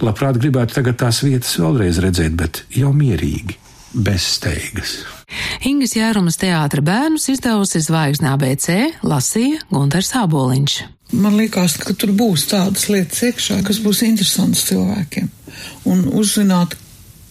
Labprāt 0.03 0.41
gribētu 0.43 0.81
tagad 0.81 0.99
tās 1.03 1.23
vietas 1.27 1.55
vēlreiz 1.61 2.01
redzēt, 2.03 2.35
bet 2.39 2.65
jau 2.75 2.91
mierīgi, 2.95 3.59
bez 3.95 4.27
steigas. 4.37 4.99
Ingas 5.67 5.97
Jērumas 5.97 6.39
teātra 6.39 6.83
bērnus 6.87 7.29
izdevusi 7.33 7.83
Zvaigznā 7.83 8.35
BC, 8.39 8.77
lasīja 9.07 9.63
Gunārs 9.71 10.13
Āboliņš. 10.19 10.77
Man 11.15 11.37
liekas, 11.39 11.77
ka 11.79 11.95
tur 11.95 12.11
būs 12.19 12.49
tādas 12.51 12.89
lietas 12.91 13.23
iekšā, 13.29 13.61
kas 13.67 13.79
būs 13.83 14.03
interesantas 14.07 14.65
cilvēkiem. 14.67 15.31
Un 15.87 16.03
uzzināt, 16.19 16.75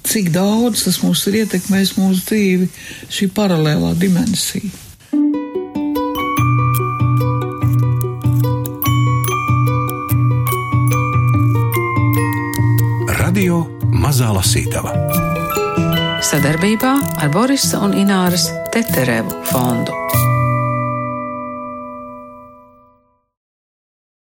cik 0.05 0.31
daudz 0.35 0.85
tas 0.85 1.01
mūs 1.03 1.25
ir 1.29 1.41
ietekmējis 1.43 1.95
mūsu 1.99 2.25
dzīvi, 2.29 2.69
šī 3.11 3.29
paralēlā 3.35 3.93
dimensija. 3.99 4.69
Radio 13.19 13.65
Mazā 13.91 14.31
Lasītava 14.35 14.95
sadarbībā 16.25 16.93
ar 17.21 17.29
Borisa 17.33 17.83
un 17.85 17.93
Ināras 18.01 18.49
Teterevu 18.73 19.43
fondu. 19.45 20.24